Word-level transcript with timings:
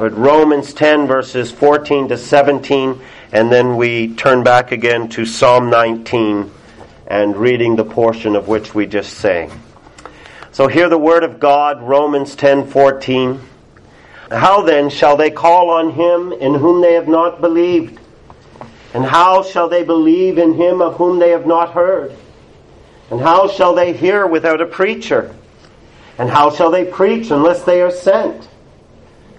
But 0.00 0.16
Romans 0.16 0.72
10, 0.72 1.06
verses 1.06 1.52
14 1.52 2.08
to 2.08 2.16
17, 2.16 2.98
and 3.32 3.52
then 3.52 3.76
we 3.76 4.14
turn 4.14 4.42
back 4.42 4.72
again 4.72 5.10
to 5.10 5.26
Psalm 5.26 5.68
19 5.68 6.50
and 7.06 7.36
reading 7.36 7.76
the 7.76 7.84
portion 7.84 8.34
of 8.34 8.48
which 8.48 8.74
we 8.74 8.86
just 8.86 9.18
sang. 9.18 9.52
So 10.52 10.68
hear 10.68 10.88
the 10.88 10.96
word 10.96 11.22
of 11.22 11.38
God, 11.38 11.82
Romans 11.82 12.34
10, 12.34 12.68
14. 12.68 13.42
How 14.30 14.62
then 14.62 14.88
shall 14.88 15.18
they 15.18 15.30
call 15.30 15.68
on 15.68 15.90
him 15.90 16.32
in 16.32 16.54
whom 16.54 16.80
they 16.80 16.94
have 16.94 17.06
not 17.06 17.42
believed? 17.42 18.00
And 18.94 19.04
how 19.04 19.42
shall 19.42 19.68
they 19.68 19.84
believe 19.84 20.38
in 20.38 20.54
him 20.54 20.80
of 20.80 20.96
whom 20.96 21.18
they 21.18 21.32
have 21.32 21.46
not 21.46 21.74
heard? 21.74 22.16
And 23.10 23.20
how 23.20 23.48
shall 23.48 23.74
they 23.74 23.92
hear 23.92 24.26
without 24.26 24.62
a 24.62 24.66
preacher? 24.66 25.36
And 26.16 26.30
how 26.30 26.52
shall 26.52 26.70
they 26.70 26.86
preach 26.86 27.30
unless 27.30 27.64
they 27.64 27.82
are 27.82 27.90
sent? 27.90 28.48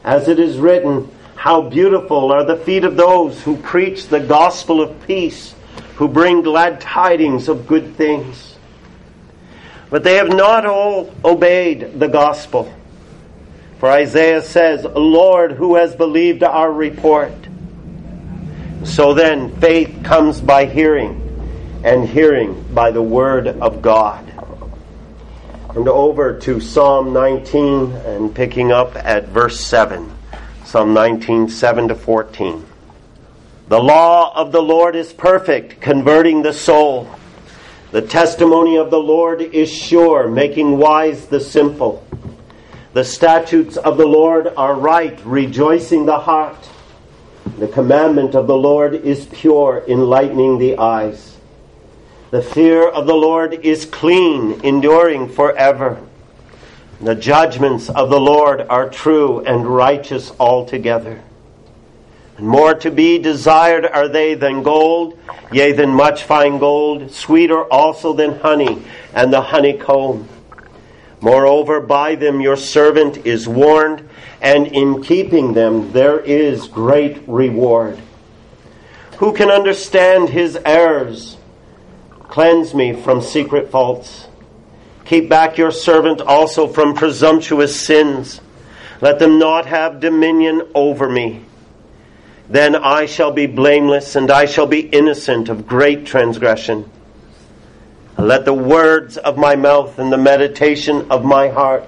As 0.03 0.27
it 0.27 0.39
is 0.39 0.57
written, 0.57 1.09
How 1.35 1.61
beautiful 1.61 2.31
are 2.31 2.43
the 2.43 2.57
feet 2.57 2.83
of 2.83 2.95
those 2.95 3.41
who 3.41 3.57
preach 3.57 4.07
the 4.07 4.19
gospel 4.19 4.81
of 4.81 5.05
peace, 5.05 5.53
who 5.95 6.07
bring 6.07 6.41
glad 6.41 6.81
tidings 6.81 7.47
of 7.47 7.67
good 7.67 7.95
things. 7.95 8.57
But 9.89 10.03
they 10.03 10.15
have 10.15 10.29
not 10.29 10.65
all 10.65 11.13
obeyed 11.23 11.99
the 11.99 12.07
gospel. 12.07 12.73
For 13.79 13.89
Isaiah 13.89 14.41
says, 14.41 14.83
Lord, 14.83 15.51
who 15.51 15.75
has 15.75 15.95
believed 15.95 16.43
our 16.43 16.71
report? 16.71 17.33
So 18.83 19.13
then, 19.13 19.55
faith 19.57 20.03
comes 20.03 20.41
by 20.41 20.65
hearing, 20.65 21.17
and 21.83 22.07
hearing 22.07 22.63
by 22.73 22.91
the 22.91 23.01
word 23.01 23.47
of 23.47 23.81
God. 23.81 24.31
And 25.75 25.87
over 25.87 26.37
to 26.39 26.59
Psalm 26.59 27.13
19 27.13 27.93
and 27.93 28.35
picking 28.35 28.73
up 28.73 28.93
at 28.97 29.29
verse 29.29 29.57
7. 29.61 30.11
Psalm 30.65 30.93
19, 30.93 31.47
7 31.47 31.87
to 31.87 31.95
14. 31.95 32.65
The 33.69 33.79
law 33.81 34.35
of 34.35 34.51
the 34.51 34.61
Lord 34.61 34.97
is 34.97 35.13
perfect, 35.13 35.79
converting 35.79 36.41
the 36.41 36.51
soul. 36.51 37.09
The 37.91 38.01
testimony 38.01 38.77
of 38.77 38.91
the 38.91 38.99
Lord 38.99 39.41
is 39.41 39.71
sure, 39.71 40.27
making 40.27 40.77
wise 40.77 41.27
the 41.27 41.39
simple. 41.39 42.05
The 42.91 43.05
statutes 43.05 43.77
of 43.77 43.95
the 43.95 44.05
Lord 44.05 44.51
are 44.57 44.75
right, 44.75 45.17
rejoicing 45.23 46.05
the 46.05 46.19
heart. 46.19 46.67
The 47.59 47.69
commandment 47.69 48.35
of 48.35 48.45
the 48.45 48.57
Lord 48.57 48.93
is 48.93 49.25
pure, 49.27 49.85
enlightening 49.87 50.57
the 50.57 50.77
eyes. 50.77 51.30
The 52.31 52.41
fear 52.41 52.87
of 52.87 53.07
the 53.07 53.13
Lord 53.13 53.53
is 53.53 53.83
clean, 53.83 54.61
enduring 54.63 55.27
forever. 55.27 56.01
The 57.01 57.13
judgments 57.13 57.89
of 57.89 58.09
the 58.09 58.21
Lord 58.21 58.61
are 58.69 58.89
true 58.89 59.41
and 59.41 59.67
righteous 59.67 60.31
altogether. 60.39 61.21
And 62.37 62.47
more 62.47 62.73
to 62.75 62.89
be 62.89 63.17
desired 63.17 63.85
are 63.85 64.07
they 64.07 64.35
than 64.35 64.63
gold, 64.63 65.19
yea, 65.51 65.73
than 65.73 65.89
much 65.89 66.23
fine 66.23 66.57
gold, 66.57 67.11
sweeter 67.11 67.65
also 67.65 68.13
than 68.13 68.39
honey 68.39 68.81
and 69.13 69.33
the 69.33 69.41
honeycomb. 69.41 70.29
Moreover, 71.19 71.81
by 71.81 72.15
them 72.15 72.39
your 72.39 72.55
servant 72.55 73.25
is 73.25 73.45
warned, 73.45 74.07
and 74.39 74.67
in 74.67 75.03
keeping 75.03 75.51
them 75.51 75.91
there 75.91 76.21
is 76.21 76.69
great 76.69 77.27
reward. 77.27 77.99
Who 79.17 79.33
can 79.33 79.51
understand 79.51 80.29
his 80.29 80.57
errors? 80.65 81.35
Cleanse 82.31 82.73
me 82.73 82.93
from 82.93 83.21
secret 83.21 83.71
faults. 83.71 84.29
Keep 85.03 85.27
back 85.27 85.57
your 85.57 85.69
servant 85.69 86.21
also 86.21 86.65
from 86.65 86.93
presumptuous 86.93 87.77
sins. 87.77 88.39
Let 89.01 89.19
them 89.19 89.37
not 89.37 89.65
have 89.65 89.99
dominion 89.99 90.61
over 90.73 91.09
me. 91.09 91.43
Then 92.47 92.73
I 92.77 93.05
shall 93.05 93.31
be 93.31 93.47
blameless, 93.47 94.15
and 94.15 94.31
I 94.31 94.45
shall 94.45 94.65
be 94.65 94.79
innocent 94.79 95.49
of 95.49 95.67
great 95.67 96.05
transgression. 96.05 96.89
Let 98.17 98.45
the 98.45 98.53
words 98.53 99.17
of 99.17 99.37
my 99.37 99.57
mouth 99.57 99.99
and 99.99 100.09
the 100.09 100.17
meditation 100.17 101.11
of 101.11 101.25
my 101.25 101.49
heart 101.49 101.83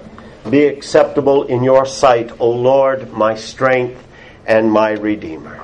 be 0.50 0.66
acceptable 0.66 1.44
in 1.44 1.64
your 1.64 1.86
sight, 1.86 2.38
O 2.38 2.50
Lord, 2.50 3.10
my 3.12 3.34
strength 3.34 4.06
and 4.44 4.70
my 4.70 4.90
Redeemer. 4.90 5.58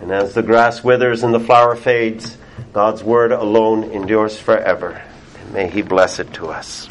And 0.00 0.10
as 0.10 0.34
the 0.34 0.42
grass 0.42 0.82
withers 0.82 1.22
and 1.22 1.32
the 1.32 1.38
flower 1.38 1.76
fades, 1.76 2.36
God's 2.72 3.02
word 3.02 3.32
alone 3.32 3.84
endures 3.84 4.38
forever. 4.38 5.02
And 5.40 5.52
may 5.52 5.68
He 5.68 5.82
bless 5.82 6.18
it 6.18 6.32
to 6.34 6.48
us. 6.48 6.88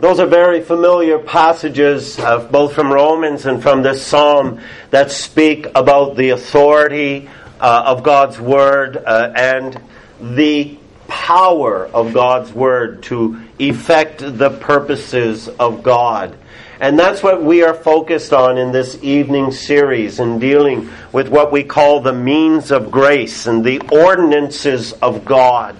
Those 0.00 0.20
are 0.20 0.26
very 0.26 0.62
familiar 0.62 1.18
passages, 1.18 2.18
uh, 2.18 2.38
both 2.38 2.74
from 2.74 2.92
Romans 2.92 3.46
and 3.46 3.60
from 3.62 3.82
this 3.82 4.04
psalm, 4.06 4.60
that 4.90 5.10
speak 5.10 5.66
about 5.74 6.16
the 6.16 6.30
authority 6.30 7.28
uh, 7.60 7.82
of 7.86 8.04
God's 8.04 8.38
word 8.38 8.96
uh, 8.96 9.32
and 9.34 9.80
the 10.20 10.78
power 11.08 11.86
of 11.86 12.12
God's 12.12 12.52
Word 12.52 13.02
to 13.04 13.40
effect 13.58 14.18
the 14.20 14.50
purposes 14.50 15.48
of 15.48 15.82
God. 15.82 16.38
And 16.80 16.96
that's 16.96 17.24
what 17.24 17.42
we 17.42 17.64
are 17.64 17.74
focused 17.74 18.32
on 18.32 18.56
in 18.56 18.70
this 18.70 19.02
evening 19.02 19.50
series 19.50 20.20
in 20.20 20.38
dealing 20.38 20.88
with 21.12 21.28
what 21.28 21.50
we 21.50 21.64
call 21.64 22.00
the 22.00 22.12
means 22.12 22.70
of 22.70 22.90
grace 22.90 23.48
and 23.48 23.64
the 23.64 23.80
ordinances 23.90 24.92
of 24.92 25.24
God. 25.24 25.76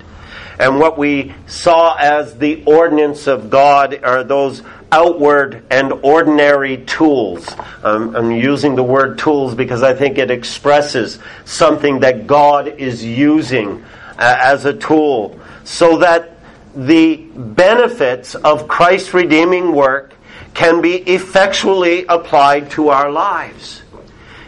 And 0.59 0.81
what 0.81 0.99
we 0.99 1.35
saw 1.47 1.95
as 1.95 2.37
the 2.37 2.65
ordinance 2.65 3.29
of 3.29 3.49
God 3.49 4.03
are 4.03 4.25
those 4.25 4.63
outward 4.91 5.65
and 5.71 5.93
ordinary 6.03 6.79
tools. 6.79 7.49
Um, 7.85 8.17
I'm 8.17 8.33
using 8.33 8.75
the 8.75 8.83
word 8.83 9.19
tools 9.19 9.55
because 9.55 9.85
I 9.85 9.95
think 9.95 10.19
it 10.19 10.33
expresses 10.33 11.21
something 11.45 12.01
that 12.01 12.27
God 12.27 12.67
is 12.67 13.05
using 13.05 13.85
uh, 14.19 14.37
as 14.41 14.65
a 14.65 14.75
tool 14.75 15.39
so 15.63 15.99
that 15.99 16.33
the 16.75 17.17
benefits 17.17 18.35
of 18.35 18.67
Christ's 18.67 19.15
redeeming 19.15 19.73
work 19.73 20.15
can 20.55 20.81
be 20.81 20.97
effectually 20.97 22.05
applied 22.07 22.71
to 22.73 22.89
our 22.89 23.11
lives. 23.11 23.83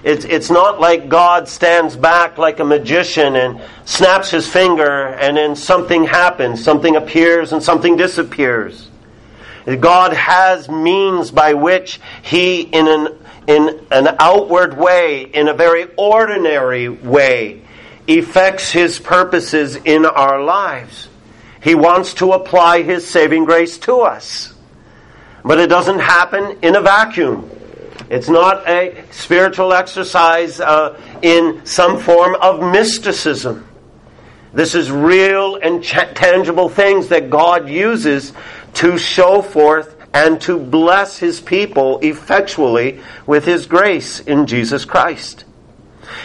It's, 0.03 0.25
it's 0.25 0.50
not 0.50 0.81
like 0.81 1.09
God 1.09 1.47
stands 1.47 1.97
back 1.97 2.38
like 2.38 2.59
a 2.59 2.65
magician 2.65 3.37
and 3.37 3.61
snaps 3.84 4.31
his 4.31 4.49
finger 4.49 5.09
and 5.09 5.37
then 5.37 5.55
something 5.55 6.05
happens, 6.05 6.65
something 6.65 6.97
appears 6.97 7.53
and 7.53 7.62
something 7.62 7.97
disappears. 7.97 8.89
God 9.78 10.15
has 10.15 10.69
means 10.69 11.31
by 11.31 11.53
which 11.53 12.00
he, 12.22 12.62
in 12.62 12.89
an, 12.89 13.09
in 13.47 13.87
an 13.91 14.16
outward 14.19 14.77
way, 14.77 15.22
in 15.22 15.49
a 15.49 15.55
very 15.55 15.87
ordinary 15.97 16.89
way, 16.89 17.62
effects 18.06 18.71
His 18.71 18.99
purposes 18.99 19.77
in 19.77 20.06
our 20.06 20.43
lives. 20.43 21.09
He 21.62 21.75
wants 21.75 22.15
to 22.15 22.33
apply 22.33 22.83
His 22.83 23.06
saving 23.09 23.44
grace 23.44 23.78
to 23.78 24.00
us. 24.00 24.55
But 25.45 25.59
it 25.59 25.69
doesn't 25.69 26.01
happen 26.01 26.59
in 26.62 26.77
a 26.77 26.81
vacuum. 26.81 27.51
It's 28.09 28.28
not 28.28 28.69
a 28.69 29.05
spiritual 29.11 29.73
exercise 29.73 30.61
uh, 30.61 31.01
in 31.23 31.65
some 31.65 31.99
form 32.01 32.34
of 32.37 32.61
mysticism. 32.61 33.67
This 34.53 34.75
is 34.75 34.91
real 34.91 35.56
and 35.56 35.83
ch- 35.83 36.15
tangible 36.15 36.69
things 36.69 37.09
that 37.09 37.31
God 37.31 37.69
uses 37.69 38.33
to 38.75 38.99
show 38.99 39.43
forth 39.43 39.97
and 40.12 40.41
to 40.43 40.59
bless 40.59 41.19
His 41.19 41.41
people 41.41 41.99
effectually 42.01 43.01
with 43.27 43.45
His 43.45 43.67
grace 43.67 44.21
in 44.21 44.47
Jesus 44.47 44.84
Christ. 44.84 45.45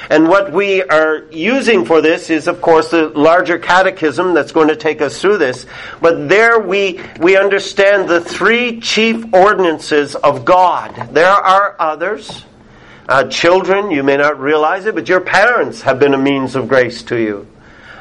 And 0.09 0.28
what 0.28 0.51
we 0.51 0.84
are 0.84 1.25
using 1.31 1.85
for 1.85 2.01
this 2.01 2.29
is, 2.29 2.47
of 2.47 2.62
course, 2.62 2.91
the 2.91 3.09
larger 3.09 3.57
catechism 3.57 4.34
that's 4.34 4.51
going 4.51 4.68
to 4.68 4.75
take 4.75 5.01
us 5.01 5.19
through 5.19 5.38
this. 5.38 5.66
But 6.01 6.29
there 6.29 6.59
we, 6.59 7.00
we 7.19 7.38
understand 7.38 8.09
the 8.09 8.22
three 8.22 8.79
chief 8.79 9.34
ordinances 9.34 10.16
of 10.16 10.46
God. 10.46 11.09
There 11.12 11.28
are 11.28 11.75
others. 11.79 12.46
Uh, 13.07 13.28
children, 13.28 13.91
you 13.91 14.03
may 14.03 14.17
not 14.17 14.40
realize 14.40 14.85
it, 14.85 14.96
but 14.96 15.08
your 15.08 15.22
parents 15.22 15.82
have 15.82 15.99
been 15.99 16.14
a 16.14 16.17
means 16.17 16.55
of 16.55 16.67
grace 16.67 17.03
to 17.03 17.17
you. 17.17 17.47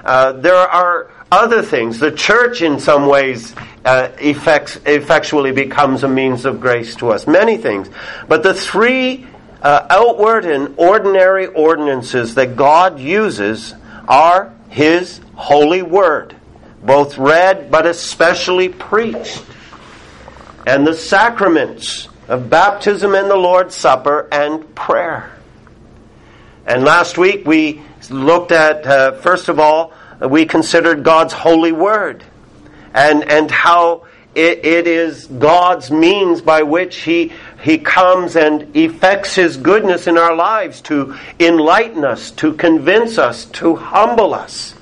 Uh, 0.04 0.32
there 0.32 0.54
are 0.54 1.10
other 1.30 1.62
things. 1.62 1.98
The 1.98 2.12
church, 2.12 2.62
in 2.62 2.78
some 2.78 3.06
ways, 3.06 3.54
uh, 3.84 4.10
effects, 4.18 4.78
effectually 4.86 5.52
becomes 5.52 6.04
a 6.04 6.08
means 6.08 6.44
of 6.44 6.60
grace 6.60 6.94
to 6.96 7.10
us. 7.10 7.26
Many 7.26 7.56
things. 7.56 7.88
But 8.28 8.42
the 8.42 8.54
three 8.54 9.26
uh, 9.64 9.86
outward 9.88 10.44
and 10.44 10.74
ordinary 10.76 11.46
ordinances 11.46 12.34
that 12.34 12.54
God 12.54 13.00
uses 13.00 13.74
are 14.06 14.52
His 14.68 15.20
holy 15.34 15.82
word, 15.82 16.36
both 16.82 17.16
read 17.16 17.70
but 17.70 17.86
especially 17.86 18.68
preached, 18.68 19.42
and 20.66 20.86
the 20.86 20.94
sacraments 20.94 22.08
of 22.28 22.50
baptism 22.50 23.14
and 23.14 23.30
the 23.30 23.36
Lord's 23.36 23.74
Supper 23.74 24.28
and 24.30 24.74
prayer. 24.74 25.32
And 26.66 26.84
last 26.84 27.16
week 27.16 27.46
we 27.46 27.82
looked 28.10 28.52
at, 28.52 28.86
uh, 28.86 29.12
first 29.12 29.48
of 29.48 29.58
all, 29.58 29.94
we 30.20 30.44
considered 30.44 31.02
God's 31.02 31.32
holy 31.32 31.72
word 31.72 32.22
and, 32.92 33.30
and 33.30 33.50
how 33.50 34.06
it, 34.34 34.64
it 34.64 34.86
is 34.86 35.26
God's 35.26 35.90
means 35.90 36.40
by 36.42 36.62
which 36.62 36.96
He 36.96 37.32
He 37.64 37.78
comes 37.78 38.36
and 38.36 38.76
effects 38.76 39.36
His 39.36 39.56
goodness 39.56 40.06
in 40.06 40.18
our 40.18 40.36
lives 40.36 40.82
to 40.82 41.16
enlighten 41.40 42.04
us, 42.04 42.30
to 42.32 42.52
convince 42.52 43.16
us, 43.16 43.46
to 43.46 43.74
humble 43.74 44.34
us. 44.34 44.74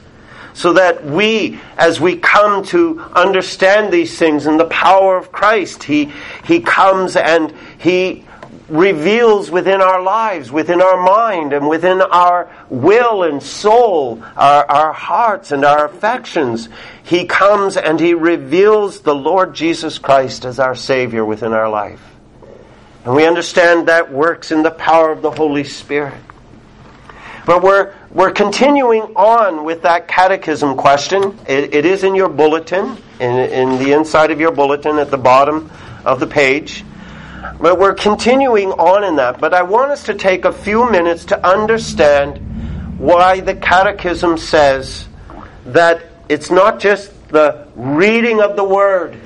So 0.52 0.72
that 0.72 1.04
we, 1.04 1.60
as 1.78 2.00
we 2.00 2.16
come 2.16 2.64
to 2.66 3.00
understand 3.14 3.92
these 3.92 4.18
things 4.18 4.48
in 4.48 4.56
the 4.56 4.64
power 4.64 5.16
of 5.16 5.30
Christ, 5.30 5.84
He, 5.84 6.12
he 6.44 6.58
comes 6.58 7.14
and 7.14 7.54
He 7.78 8.24
reveals 8.68 9.48
within 9.48 9.80
our 9.80 10.02
lives, 10.02 10.50
within 10.50 10.82
our 10.82 11.00
mind, 11.00 11.52
and 11.52 11.68
within 11.68 12.00
our 12.00 12.50
will 12.68 13.22
and 13.22 13.40
soul, 13.40 14.20
our, 14.36 14.68
our 14.68 14.92
hearts 14.92 15.52
and 15.52 15.64
our 15.64 15.86
affections. 15.86 16.68
He 17.04 17.26
comes 17.26 17.76
and 17.76 18.00
He 18.00 18.14
reveals 18.14 19.02
the 19.02 19.14
Lord 19.14 19.54
Jesus 19.54 19.98
Christ 19.98 20.44
as 20.44 20.58
our 20.58 20.74
Savior 20.74 21.24
within 21.24 21.52
our 21.52 21.70
life. 21.70 22.11
And 23.04 23.14
we 23.16 23.26
understand 23.26 23.88
that 23.88 24.12
works 24.12 24.52
in 24.52 24.62
the 24.62 24.70
power 24.70 25.10
of 25.10 25.22
the 25.22 25.30
Holy 25.30 25.64
Spirit. 25.64 26.20
But 27.44 27.62
we're, 27.62 27.94
we're 28.10 28.30
continuing 28.30 29.02
on 29.16 29.64
with 29.64 29.82
that 29.82 30.06
catechism 30.06 30.76
question. 30.76 31.36
it, 31.48 31.74
it 31.74 31.84
is 31.84 32.04
in 32.04 32.14
your 32.14 32.28
bulletin, 32.28 32.96
in, 33.18 33.30
in 33.30 33.78
the 33.78 33.92
inside 33.92 34.30
of 34.30 34.38
your 34.38 34.52
bulletin 34.52 34.98
at 34.98 35.10
the 35.10 35.18
bottom 35.18 35.70
of 36.04 36.20
the 36.20 36.26
page. 36.28 36.84
But 37.60 37.80
we're 37.80 37.94
continuing 37.94 38.70
on 38.70 39.02
in 39.02 39.16
that. 39.16 39.40
But 39.40 39.54
I 39.54 39.62
want 39.62 39.90
us 39.90 40.04
to 40.04 40.14
take 40.14 40.44
a 40.44 40.52
few 40.52 40.88
minutes 40.88 41.24
to 41.26 41.46
understand 41.46 42.38
why 42.98 43.40
the 43.40 43.56
catechism 43.56 44.38
says 44.38 45.08
that 45.66 46.04
it's 46.28 46.50
not 46.50 46.78
just 46.78 47.10
the 47.30 47.66
reading 47.74 48.40
of 48.40 48.54
the 48.54 48.64
Word 48.64 49.18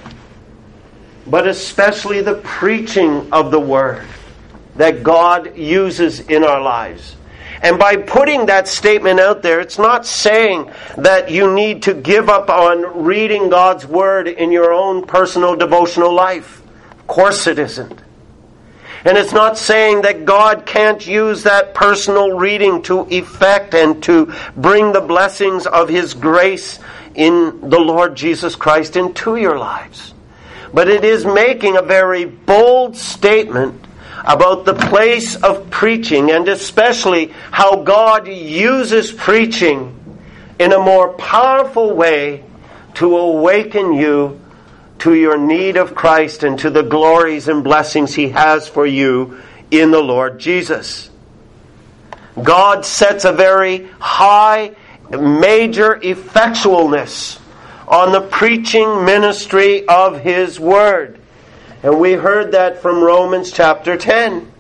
but 1.27 1.47
especially 1.47 2.23
the 2.23 2.37
preaching 2.37 3.33
of 3.33 3.51
the 3.51 3.61
Word 3.61 4.07
that 4.77 5.03
God 5.03 5.57
uses 5.57 6.21
in 6.21 6.45
our 6.45 6.61
lives. 6.61 7.17
And 7.63 7.79
by 7.79 7.97
putting 7.97 8.47
that 8.47 8.69
statement 8.69 9.19
out 9.19 9.43
there, 9.43 9.61
it's 9.61 9.79
not 9.79 10.07
saying 10.07 10.71
that 10.99 11.31
you 11.31 11.53
need 11.53 11.85
to 11.85 11.95
give 11.95 12.29
up 12.29 12.51
on 12.51 13.05
reading 13.05 13.49
God's 13.49 13.87
Word 13.87 14.29
in 14.29 14.53
your 14.53 14.73
own 14.73 15.07
personal 15.07 15.57
devotional 15.57 16.13
life. 16.13 16.63
Of 16.93 17.07
course 17.07 17.47
it 17.47 17.59
isn't. 17.59 18.03
And 19.05 19.17
it's 19.17 19.33
not 19.33 19.57
saying 19.57 20.03
that 20.03 20.25
God 20.25 20.67
can't 20.67 21.05
use 21.07 21.45
that 21.45 21.75
personal 21.75 22.33
reading 22.33 22.83
to 22.83 23.07
effect 23.09 23.73
and 23.73 24.03
to 24.03 24.35
bring 24.57 24.93
the 24.93 25.01
blessings 25.01 25.67
of 25.67 25.89
His 25.89 26.13
grace 26.13 26.79
in 27.15 27.71
the 27.71 27.79
Lord 27.81 28.17
Jesus 28.17 28.57
Christ 28.57 28.97
into 28.97 29.37
your 29.37 29.59
lives 29.59 30.13
but 30.77 30.91
it 30.91 31.07
is 31.07 31.25
making 31.25 31.79
a 31.79 31.81
very 31.81 32.27
bold 32.27 32.99
statement 32.99 33.83
about 34.27 34.67
the 34.67 34.75
place 34.75 35.35
of 35.35 35.71
preaching 35.71 36.31
and 36.31 36.47
especially 36.49 37.33
how 37.51 37.77
God 37.77 38.29
uses 38.29 39.11
preaching 39.11 40.19
in 40.59 40.75
a 40.75 40.79
more 40.79 41.15
powerful 41.15 41.95
way 41.95 42.45
to 42.93 43.17
awaken 43.17 43.95
you 43.95 44.39
to 44.99 45.15
your 45.15 45.39
need 45.39 45.79
of 45.79 45.95
Christ 45.95 46.43
and 46.43 46.59
to 46.59 46.69
the 46.69 46.83
glories 46.83 47.49
and 47.49 47.65
blessings 47.65 48.15
He 48.15 48.29
has 48.29 48.69
for 48.69 48.85
you 48.85 49.41
in 49.71 49.91
the 49.91 50.03
Lord 50.03 50.39
Jesus. 50.39 51.09
God 52.43 52.85
sets 52.85 53.25
a 53.25 53.33
very 53.33 53.89
high, 53.99 54.77
major 55.09 55.99
effectualness 56.01 57.41
on 57.87 58.13
the 58.13 58.21
preaching 58.21 59.05
ministry 59.05 59.87
of 59.87 60.21
His 60.21 60.59
Word. 60.59 61.21
And 61.83 62.01
we 62.01 62.13
heard 62.13 62.53
that 62.53 62.83
from 62.83 63.03
Romans 63.03 63.53
chapter 63.53 63.97
10. 63.97 64.53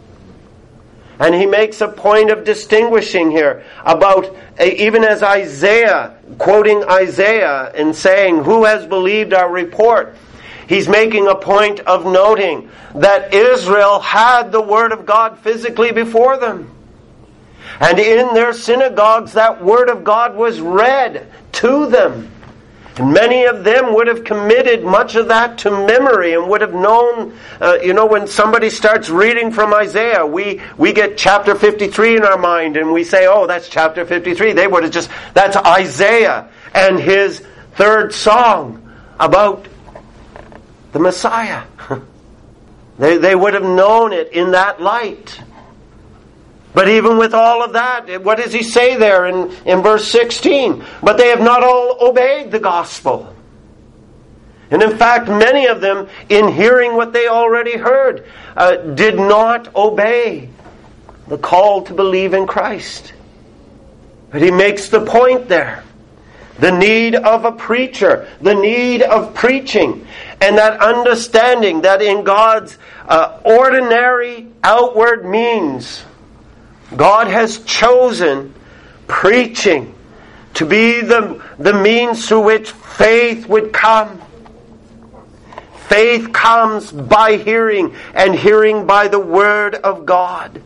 And 1.18 1.34
he 1.34 1.46
makes 1.46 1.80
a 1.80 1.88
point 1.88 2.30
of 2.30 2.44
distinguishing 2.44 3.30
here 3.30 3.64
about, 3.84 4.36
eh, 4.58 4.74
even 4.76 5.02
as 5.02 5.22
Isaiah, 5.22 6.14
quoting 6.38 6.84
Isaiah 6.84 7.72
and 7.74 7.96
saying, 7.96 8.44
Who 8.44 8.64
has 8.64 8.86
believed 8.86 9.32
our 9.32 9.50
report? 9.50 10.14
He's 10.68 10.88
making 10.88 11.26
a 11.26 11.34
point 11.34 11.80
of 11.80 12.04
noting 12.04 12.70
that 12.94 13.32
Israel 13.32 14.00
had 14.00 14.52
the 14.52 14.60
Word 14.60 14.92
of 14.92 15.06
God 15.06 15.38
physically 15.38 15.92
before 15.92 16.36
them. 16.36 16.70
And 17.80 17.98
in 17.98 18.34
their 18.34 18.52
synagogues, 18.52 19.32
that 19.34 19.62
Word 19.62 19.88
of 19.88 20.04
God 20.04 20.34
was 20.36 20.60
read 20.60 21.26
to 21.52 21.86
them. 21.86 22.30
And 22.96 23.12
many 23.12 23.44
of 23.44 23.62
them 23.62 23.94
would 23.94 24.06
have 24.06 24.24
committed 24.24 24.82
much 24.82 25.16
of 25.16 25.28
that 25.28 25.58
to 25.58 25.70
memory 25.70 26.32
and 26.32 26.48
would 26.48 26.62
have 26.62 26.72
known, 26.72 27.36
uh, 27.60 27.78
you 27.82 27.92
know, 27.92 28.06
when 28.06 28.26
somebody 28.26 28.70
starts 28.70 29.10
reading 29.10 29.52
from 29.52 29.74
Isaiah, 29.74 30.24
we, 30.24 30.62
we 30.78 30.94
get 30.94 31.18
chapter 31.18 31.54
53 31.54 32.16
in 32.16 32.22
our 32.22 32.38
mind 32.38 32.78
and 32.78 32.92
we 32.92 33.04
say, 33.04 33.26
oh, 33.26 33.46
that's 33.46 33.68
chapter 33.68 34.06
53. 34.06 34.54
They 34.54 34.66
would 34.66 34.82
have 34.82 34.92
just, 34.92 35.10
that's 35.34 35.56
Isaiah 35.56 36.48
and 36.74 36.98
his 36.98 37.44
third 37.74 38.14
song 38.14 38.82
about 39.20 39.68
the 40.92 40.98
Messiah. 40.98 41.64
they, 42.98 43.18
they 43.18 43.34
would 43.34 43.52
have 43.52 43.62
known 43.62 44.14
it 44.14 44.32
in 44.32 44.52
that 44.52 44.80
light. 44.80 45.38
But 46.76 46.90
even 46.90 47.16
with 47.16 47.32
all 47.32 47.64
of 47.64 47.72
that, 47.72 48.22
what 48.22 48.36
does 48.36 48.52
he 48.52 48.62
say 48.62 48.96
there 48.96 49.24
in, 49.24 49.50
in 49.64 49.80
verse 49.82 50.06
16? 50.12 50.84
But 51.02 51.16
they 51.16 51.28
have 51.28 51.40
not 51.40 51.64
all 51.64 51.96
obeyed 52.06 52.50
the 52.50 52.60
gospel. 52.60 53.34
And 54.70 54.82
in 54.82 54.98
fact, 54.98 55.26
many 55.26 55.68
of 55.68 55.80
them, 55.80 56.06
in 56.28 56.48
hearing 56.48 56.94
what 56.94 57.14
they 57.14 57.28
already 57.28 57.78
heard, 57.78 58.26
uh, 58.58 58.76
did 58.76 59.16
not 59.16 59.74
obey 59.74 60.50
the 61.28 61.38
call 61.38 61.80
to 61.84 61.94
believe 61.94 62.34
in 62.34 62.46
Christ. 62.46 63.14
But 64.30 64.42
he 64.42 64.50
makes 64.50 64.90
the 64.90 65.00
point 65.00 65.48
there 65.48 65.82
the 66.58 66.72
need 66.72 67.14
of 67.14 67.46
a 67.46 67.52
preacher, 67.52 68.28
the 68.42 68.54
need 68.54 69.00
of 69.00 69.32
preaching, 69.32 70.06
and 70.42 70.58
that 70.58 70.78
understanding 70.82 71.80
that 71.80 72.02
in 72.02 72.22
God's 72.22 72.76
uh, 73.08 73.40
ordinary 73.46 74.48
outward 74.62 75.24
means, 75.24 76.04
God 76.94 77.26
has 77.26 77.64
chosen 77.64 78.54
preaching 79.06 79.94
to 80.54 80.66
be 80.66 81.00
the, 81.00 81.42
the 81.58 81.72
means 81.72 82.28
through 82.28 82.42
which 82.42 82.70
faith 82.70 83.46
would 83.46 83.72
come. 83.72 84.22
Faith 85.88 86.32
comes 86.32 86.90
by 86.90 87.36
hearing, 87.36 87.94
and 88.14 88.34
hearing 88.34 88.86
by 88.86 89.08
the 89.08 89.20
Word 89.20 89.74
of 89.74 90.06
God. 90.06 90.62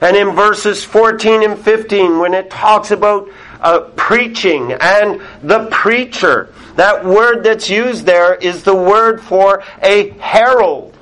And 0.00 0.16
in 0.16 0.34
verses 0.34 0.84
14 0.84 1.42
and 1.42 1.58
15, 1.58 2.18
when 2.18 2.34
it 2.34 2.50
talks 2.50 2.90
about 2.90 3.30
uh, 3.60 3.80
preaching 3.96 4.72
and 4.72 5.22
the 5.42 5.68
preacher, 5.70 6.52
that 6.76 7.04
word 7.04 7.44
that's 7.44 7.70
used 7.70 8.04
there 8.04 8.34
is 8.34 8.64
the 8.64 8.74
word 8.74 9.22
for 9.22 9.62
a 9.82 10.10
herald. 10.18 10.94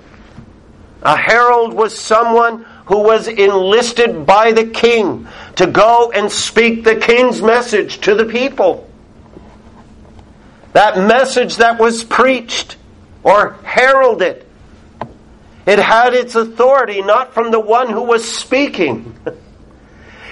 A 1.02 1.16
herald 1.16 1.73
was 1.73 1.99
someone 1.99 2.66
who 2.87 2.99
was 2.99 3.29
enlisted 3.29 4.27
by 4.27 4.53
the 4.53 4.67
king 4.67 5.29
to 5.57 5.67
go 5.67 6.11
and 6.12 6.31
speak 6.31 6.85
the 6.85 6.97
king's 6.97 7.41
message 7.41 8.01
to 8.01 8.15
the 8.15 8.25
people. 8.25 8.89
That 10.73 10.97
message 10.99 11.57
that 11.57 11.79
was 11.79 12.03
preached 12.03 12.77
or 13.23 13.53
heralded, 13.62 14.47
it 15.67 15.79
had 15.79 16.15
its 16.15 16.35
authority 16.35 17.03
not 17.03 17.35
from 17.35 17.51
the 17.51 17.61
one 17.61 17.91
who 17.91 18.03
was 18.03 18.37
speaking. 18.37 19.17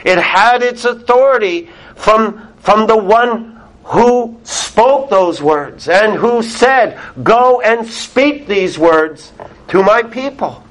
It 0.03 0.19
had 0.19 0.63
its 0.63 0.85
authority 0.87 1.69
from, 1.95 2.55
from 2.61 2.87
the 2.87 2.97
one 2.97 3.61
who 3.85 4.41
spoke 4.45 5.11
those 5.11 5.43
words 5.43 5.89
and 5.89 6.15
who 6.15 6.43
said, 6.43 6.99
Go 7.23 7.61
and 7.61 7.87
speak 7.87 8.47
these 8.47 8.79
words 8.79 9.33
to 9.69 9.83
my 9.83 10.03
people. 10.03 10.65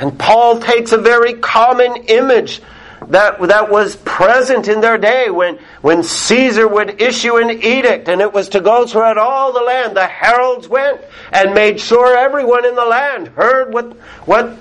And 0.00 0.18
Paul 0.18 0.60
takes 0.60 0.92
a 0.92 0.98
very 0.98 1.34
common 1.34 1.94
image 2.08 2.62
that, 3.08 3.38
that 3.40 3.70
was 3.70 3.96
present 3.96 4.66
in 4.66 4.80
their 4.80 4.96
day 4.96 5.28
when, 5.30 5.58
when 5.82 6.02
Caesar 6.02 6.66
would 6.66 7.02
issue 7.02 7.36
an 7.36 7.50
edict 7.50 8.08
and 8.08 8.20
it 8.20 8.32
was 8.32 8.48
to 8.50 8.60
go 8.60 8.86
throughout 8.86 9.18
all 9.18 9.52
the 9.52 9.60
land. 9.60 9.96
The 9.96 10.06
heralds 10.06 10.68
went 10.68 11.00
and 11.32 11.54
made 11.54 11.80
sure 11.80 12.16
everyone 12.16 12.64
in 12.64 12.74
the 12.74 12.84
land 12.84 13.28
heard 13.28 13.74
what, 13.74 13.92
what, 14.24 14.52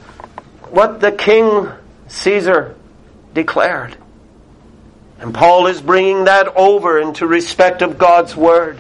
what 0.72 1.00
the 1.00 1.12
king 1.14 1.70
Caesar 2.08 2.76
declared. 3.34 3.96
And 5.20 5.34
Paul 5.34 5.68
is 5.68 5.82
bringing 5.82 6.26
that 6.26 6.48
over 6.56 7.00
into 7.00 7.28
respect 7.28 7.82
of 7.82 7.98
God's 7.98 8.36
word. 8.36 8.80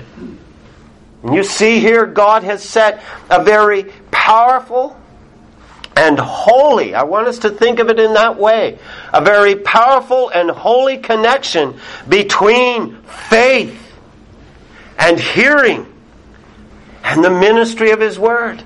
And 1.23 1.33
you 1.33 1.43
see 1.43 1.79
here, 1.79 2.05
God 2.05 2.43
has 2.43 2.63
set 2.63 3.03
a 3.29 3.43
very 3.43 3.83
powerful 4.11 4.99
and 5.99 6.17
holy. 6.17 6.95
I 6.95 7.03
want 7.03 7.27
us 7.27 7.39
to 7.39 7.49
think 7.49 7.79
of 7.79 7.89
it 7.89 7.99
in 7.99 8.13
that 8.13 8.37
way. 8.37 8.79
A 9.13 9.19
very 9.19 9.57
powerful 9.57 10.29
and 10.29 10.49
holy 10.49 10.97
connection 10.97 11.77
between 12.07 13.01
faith 13.01 13.93
and 14.97 15.19
hearing 15.19 15.85
and 17.03 17.21
the 17.21 17.29
ministry 17.29 17.91
of 17.91 17.99
His 17.99 18.17
Word. 18.17 18.63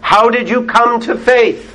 How 0.00 0.28
did 0.28 0.48
you 0.48 0.66
come 0.66 1.00
to 1.02 1.16
faith? 1.16 1.72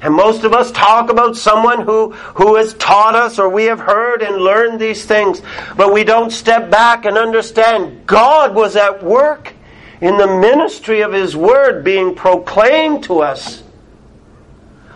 And 0.00 0.12
most 0.12 0.42
of 0.42 0.52
us 0.52 0.72
talk 0.72 1.10
about 1.10 1.36
someone 1.36 1.82
who, 1.82 2.10
who 2.10 2.56
has 2.56 2.74
taught 2.74 3.14
us 3.14 3.38
or 3.38 3.48
we 3.48 3.66
have 3.66 3.78
heard 3.78 4.20
and 4.20 4.36
learned 4.36 4.80
these 4.80 5.04
things, 5.04 5.42
but 5.76 5.92
we 5.92 6.02
don't 6.02 6.32
step 6.32 6.70
back 6.70 7.04
and 7.04 7.16
understand 7.16 8.04
God 8.04 8.52
was 8.52 8.74
at 8.74 9.00
work 9.00 9.54
in 10.00 10.16
the 10.16 10.26
ministry 10.26 11.00
of 11.00 11.12
His 11.12 11.36
Word 11.36 11.84
being 11.84 12.14
proclaimed 12.14 13.04
to 13.04 13.20
us. 13.20 13.62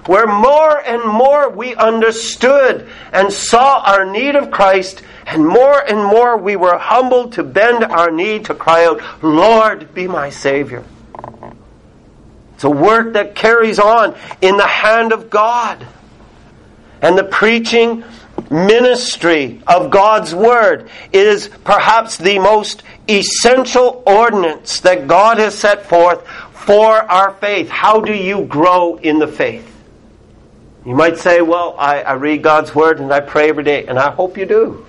Where 0.07 0.27
more 0.27 0.79
and 0.79 1.05
more 1.05 1.49
we 1.49 1.77
understood 1.77 2.89
and 3.13 3.33
saw 3.33 3.83
our 3.85 4.05
need 4.05 4.35
of 4.35 4.51
Christ, 4.51 5.03
and 5.27 5.47
more 5.47 5.79
and 5.79 5.99
more 5.99 6.37
we 6.37 6.57
were 6.57 6.77
humbled 6.77 7.35
to 7.35 7.45
bend 7.45 7.85
our 7.85 8.11
knee 8.11 8.41
to 8.41 8.55
cry 8.55 8.85
out, 8.85 9.01
Lord, 9.23 9.95
be 9.95 10.09
my 10.09 10.31
Savior. 10.31 10.85
It's 12.55 12.65
a 12.65 12.71
work 12.71 13.15
that 13.15 13.35
carries 13.35 13.79
on 13.79 14.17
in 14.41 14.57
the 14.57 14.67
hand 14.67 15.13
of 15.13 15.31
God. 15.31 15.87
And 17.01 17.19
the 17.19 17.25
preaching 17.25 18.05
ministry 18.51 19.61
of 19.67 19.91
God's 19.91 20.35
Word 20.35 20.89
is 21.13 21.49
perhaps 21.65 22.17
the 22.17 22.39
most 22.39 22.83
essential 23.09 24.03
ordinance 24.07 24.81
that 24.81 25.07
God 25.07 25.39
has 25.39 25.57
set 25.57 25.87
forth 25.87 26.27
for 26.53 26.93
our 26.93 27.33
faith. 27.35 27.69
How 27.69 28.01
do 28.01 28.15
you 28.15 28.45
grow 28.45 28.97
in 28.97 29.19
the 29.19 29.27
faith? 29.27 29.69
You 30.87 30.95
might 30.95 31.19
say, 31.19 31.43
Well, 31.43 31.77
I, 31.79 32.03
I 32.03 32.13
read 32.15 32.43
God's 32.43 32.75
Word 32.75 33.01
and 33.01 33.13
I 33.13 33.21
pray 33.21 33.49
every 33.49 33.65
day, 33.65 33.87
and 33.87 33.99
I 33.99 34.11
hope 34.11 34.37
you 34.37 34.47
do. 34.47 34.87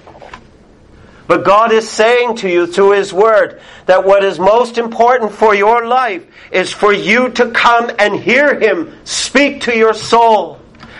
But 1.25 1.45
God 1.45 1.71
is 1.71 1.89
saying 1.89 2.37
to 2.37 2.49
you 2.49 2.67
through 2.67 2.91
His 2.91 3.13
Word 3.13 3.61
that 3.85 4.03
what 4.03 4.23
is 4.23 4.39
most 4.39 4.77
important 4.77 5.31
for 5.31 5.55
your 5.55 5.85
life 5.85 6.25
is 6.51 6.71
for 6.71 6.91
you 6.91 7.29
to 7.31 7.51
come 7.51 7.91
and 7.97 8.15
hear 8.15 8.59
Him 8.59 8.93
speak 9.05 9.61
to 9.61 9.75
your 9.75 9.93
soul 9.93 10.59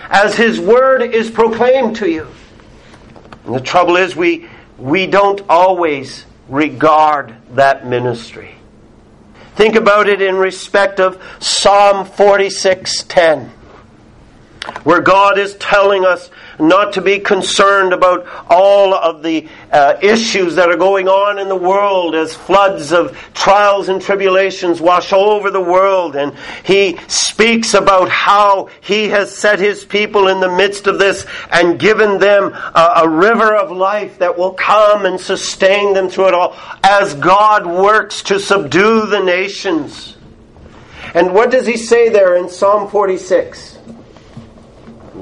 as 0.10 0.36
His 0.36 0.60
Word 0.60 1.02
is 1.02 1.30
proclaimed 1.30 1.98
to 1.98 2.10
you. 2.10 2.28
And 3.46 3.56
the 3.56 3.60
trouble 3.60 3.98
is, 3.98 4.16
we, 4.16 4.48
we 4.78 5.08
don't 5.08 5.42
always 5.50 6.26
regard 6.54 7.36
that 7.56 7.86
ministry. 7.86 8.56
Think 9.56 9.76
about 9.76 10.08
it 10.08 10.22
in 10.22 10.36
respect 10.36 11.00
of 11.00 11.22
Psalm 11.40 12.06
46:10 12.06 13.50
where 14.84 15.02
God 15.02 15.38
is 15.38 15.56
telling 15.56 16.06
us 16.06 16.30
not 16.60 16.94
to 16.94 17.02
be 17.02 17.20
concerned 17.20 17.94
about 17.94 18.26
all 18.50 18.94
of 18.94 19.24
the 19.24 19.48
uh, 19.72 19.98
issues 20.02 20.56
that 20.56 20.70
are 20.70 20.78
going 20.78 21.08
on 21.08 21.40
in 21.40 21.50
the 21.50 21.56
world 21.56 22.16
as 22.16 22.34
floods 22.34 22.92
of 22.92 23.18
trials 23.34 23.90
and 23.90 24.02
tribulations 24.02 24.80
wash 24.80 25.12
over 25.12 25.52
the 25.52 25.62
world. 25.62 26.16
And 26.16 26.36
he 26.64 26.98
speaks 27.08 27.74
about 27.74 28.10
how 28.10 28.70
he 28.82 29.10
has 29.10 29.36
set 29.36 29.60
his 29.60 29.84
people 29.84 30.28
in 30.28 30.40
the 30.40 30.56
midst 30.56 30.88
of 30.88 31.00
this 31.00 31.26
and 31.52 31.80
given 31.80 32.20
them 32.20 32.54
a, 32.54 32.94
a 32.98 33.10
river 33.10 33.56
of 33.56 33.72
life 33.72 34.20
that 34.20 34.38
will 34.38 34.54
come 34.54 35.06
and 35.06 35.20
sustain 35.20 35.94
them 35.94 36.10
through 36.10 36.30
it 36.30 36.34
all 36.34 36.56
as 36.84 37.14
God 37.16 37.66
works 37.66 38.24
to 38.24 38.40
subdue 38.40 39.08
the 39.08 39.20
nations. 39.20 40.18
And 41.14 41.34
what 41.34 41.52
does 41.52 41.68
he 41.68 41.78
say 41.78 42.10
there 42.10 42.36
in 42.36 42.50
Psalm 42.50 42.90
46? 42.90 43.73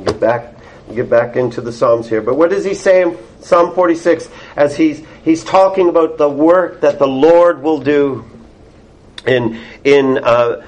Get 0.03 0.19
back 0.19 0.55
get 0.93 1.09
back 1.09 1.35
into 1.35 1.61
the 1.61 1.71
Psalms 1.71 2.09
here. 2.09 2.21
But 2.21 2.35
what 2.35 2.49
does 2.49 2.65
he 2.65 2.73
say 2.73 3.01
in 3.01 3.17
Psalm 3.39 3.73
46 3.73 4.29
as 4.55 4.75
he's 4.75 5.01
he's 5.23 5.43
talking 5.43 5.89
about 5.89 6.17
the 6.17 6.29
work 6.29 6.81
that 6.81 6.99
the 6.99 7.07
Lord 7.07 7.61
will 7.61 7.79
do 7.79 8.25
in 9.25 9.59
in 9.83 10.17
uh, 10.17 10.65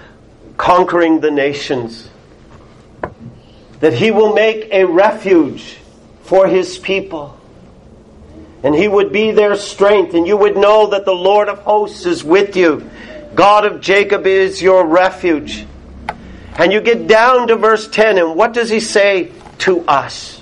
conquering 0.58 1.20
the 1.20 1.32
nations? 1.32 2.10
That 3.80 3.94
he 3.94 4.12
will 4.12 4.34
make 4.34 4.70
a 4.72 4.86
refuge 4.86 5.78
for 6.22 6.48
his 6.48 6.78
people. 6.78 7.40
And 8.64 8.74
he 8.74 8.88
would 8.88 9.12
be 9.12 9.32
their 9.32 9.58
strength, 9.58 10.14
and 10.14 10.26
you 10.26 10.38
would 10.38 10.56
know 10.56 10.92
that 10.92 11.04
the 11.04 11.12
Lord 11.12 11.50
of 11.50 11.60
hosts 11.60 12.06
is 12.06 12.24
with 12.24 12.56
you. 12.56 12.90
God 13.36 13.66
of 13.66 13.82
Jacob 13.82 14.26
is 14.26 14.62
your 14.62 14.88
refuge. 14.88 15.66
And 16.58 16.72
you 16.72 16.82
get 16.82 17.08
down 17.08 17.48
to 17.48 17.56
verse 17.56 17.88
10, 17.88 18.18
and 18.18 18.36
what 18.36 18.54
does 18.54 18.70
he 18.70 18.80
say 18.80 19.32
to 19.60 19.82
us? 19.88 20.42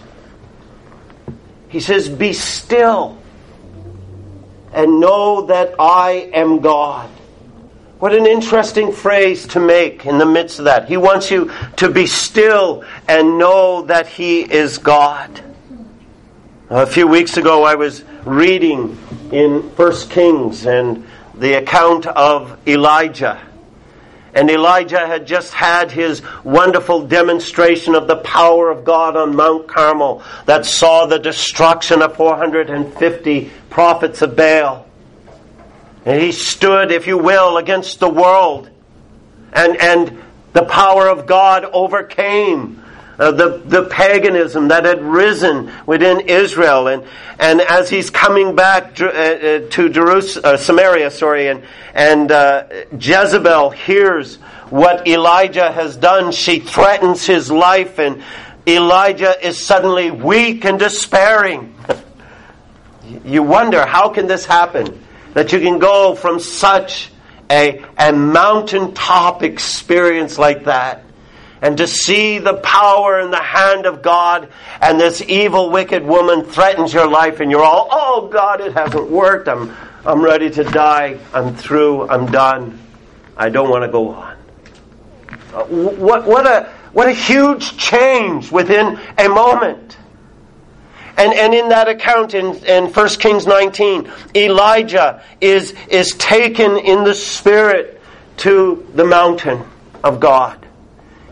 He 1.69 1.79
says, 1.79 2.09
Be 2.09 2.33
still 2.33 3.17
and 4.73 4.99
know 4.99 5.47
that 5.47 5.75
I 5.79 6.29
am 6.33 6.59
God. 6.59 7.09
What 7.99 8.15
an 8.15 8.25
interesting 8.25 8.91
phrase 8.91 9.47
to 9.49 9.59
make 9.59 10.05
in 10.05 10.17
the 10.17 10.25
midst 10.25 10.59
of 10.59 10.65
that. 10.65 10.87
He 10.87 10.97
wants 10.97 11.29
you 11.29 11.51
to 11.77 11.89
be 11.89 12.07
still 12.07 12.83
and 13.07 13.37
know 13.37 13.83
that 13.83 14.07
He 14.07 14.41
is 14.41 14.79
God. 14.79 15.41
A 16.69 16.87
few 16.87 17.07
weeks 17.07 17.37
ago, 17.37 17.63
I 17.63 17.75
was 17.75 18.03
reading 18.25 18.97
in 19.31 19.69
First 19.71 20.09
Kings 20.09 20.65
and 20.65 21.05
the 21.35 21.53
account 21.53 22.07
of 22.07 22.57
Elijah. 22.67 23.39
And 24.33 24.49
Elijah 24.49 25.05
had 25.05 25.27
just 25.27 25.53
had 25.53 25.91
his 25.91 26.21
wonderful 26.43 27.05
demonstration 27.05 27.95
of 27.95 28.07
the 28.07 28.15
power 28.17 28.69
of 28.69 28.85
God 28.85 29.17
on 29.17 29.35
Mount 29.35 29.67
Carmel 29.67 30.23
that 30.45 30.65
saw 30.65 31.05
the 31.05 31.19
destruction 31.19 32.01
of 32.01 32.15
450 32.15 33.51
prophets 33.69 34.21
of 34.21 34.35
Baal. 34.35 34.87
And 36.05 36.21
he 36.21 36.31
stood, 36.31 36.91
if 36.91 37.07
you 37.07 37.17
will, 37.17 37.57
against 37.57 37.99
the 37.99 38.09
world. 38.09 38.69
And, 39.53 39.75
and 39.77 40.23
the 40.53 40.63
power 40.63 41.07
of 41.07 41.27
God 41.27 41.65
overcame 41.65 42.81
uh, 43.19 43.31
the, 43.31 43.61
the 43.65 43.83
paganism 43.85 44.69
that 44.69 44.85
had 44.85 45.01
risen 45.01 45.71
within 45.85 46.21
Israel. 46.21 46.87
And, 46.87 47.03
and 47.39 47.61
as 47.61 47.89
he's 47.89 48.09
coming 48.09 48.55
back 48.55 48.99
uh, 48.99 49.05
uh, 49.05 49.59
to 49.69 49.89
Jerusalem, 49.89 50.45
uh, 50.45 50.57
Samaria, 50.57 51.11
sorry, 51.11 51.47
and, 51.47 51.63
and 51.93 52.31
uh, 52.31 52.65
Jezebel 52.97 53.71
hears 53.71 54.37
what 54.69 55.07
Elijah 55.07 55.71
has 55.71 55.97
done, 55.97 56.31
she 56.31 56.59
threatens 56.59 57.25
his 57.25 57.51
life, 57.51 57.99
and 57.99 58.23
Elijah 58.65 59.35
is 59.45 59.57
suddenly 59.57 60.11
weak 60.11 60.65
and 60.65 60.79
despairing. 60.79 61.75
you 63.25 63.43
wonder, 63.43 63.85
how 63.85 64.09
can 64.09 64.27
this 64.27 64.45
happen? 64.45 65.03
That 65.33 65.51
you 65.51 65.59
can 65.59 65.79
go 65.79 66.15
from 66.15 66.39
such 66.39 67.11
a, 67.49 67.83
a 67.97 68.13
mountaintop 68.13 69.43
experience 69.43 70.37
like 70.37 70.65
that 70.65 71.03
and 71.61 71.77
to 71.77 71.87
see 71.87 72.39
the 72.39 72.55
power 72.55 73.19
and 73.19 73.31
the 73.31 73.41
hand 73.41 73.85
of 73.85 74.01
God, 74.01 74.49
and 74.81 74.99
this 74.99 75.21
evil, 75.21 75.69
wicked 75.69 76.03
woman 76.03 76.43
threatens 76.43 76.93
your 76.93 77.07
life, 77.07 77.39
and 77.39 77.51
you're 77.51 77.63
all, 77.63 77.87
oh 77.91 78.29
God, 78.31 78.61
it 78.61 78.73
hasn't 78.73 79.09
worked. 79.09 79.47
I'm, 79.47 79.75
I'm 80.05 80.21
ready 80.21 80.49
to 80.49 80.63
die. 80.63 81.19
I'm 81.33 81.55
through. 81.55 82.09
I'm 82.09 82.31
done. 82.31 82.79
I 83.37 83.49
don't 83.49 83.69
want 83.69 83.83
to 83.83 83.91
go 83.91 84.09
on. 84.09 84.37
Uh, 85.53 85.63
what, 85.65 86.25
what, 86.25 86.47
a, 86.47 86.71
what 86.93 87.07
a 87.07 87.13
huge 87.13 87.77
change 87.77 88.51
within 88.51 88.99
a 89.17 89.29
moment. 89.29 89.97
And, 91.17 91.33
and 91.33 91.53
in 91.53 91.69
that 91.69 91.87
account 91.87 92.33
in, 92.33 92.55
in 92.65 92.85
1 92.91 93.09
Kings 93.09 93.45
19, 93.45 94.11
Elijah 94.35 95.21
is, 95.39 95.75
is 95.89 96.11
taken 96.15 96.77
in 96.77 97.03
the 97.03 97.13
Spirit 97.13 98.01
to 98.37 98.87
the 98.95 99.05
mountain 99.05 99.63
of 100.03 100.19
God. 100.19 100.60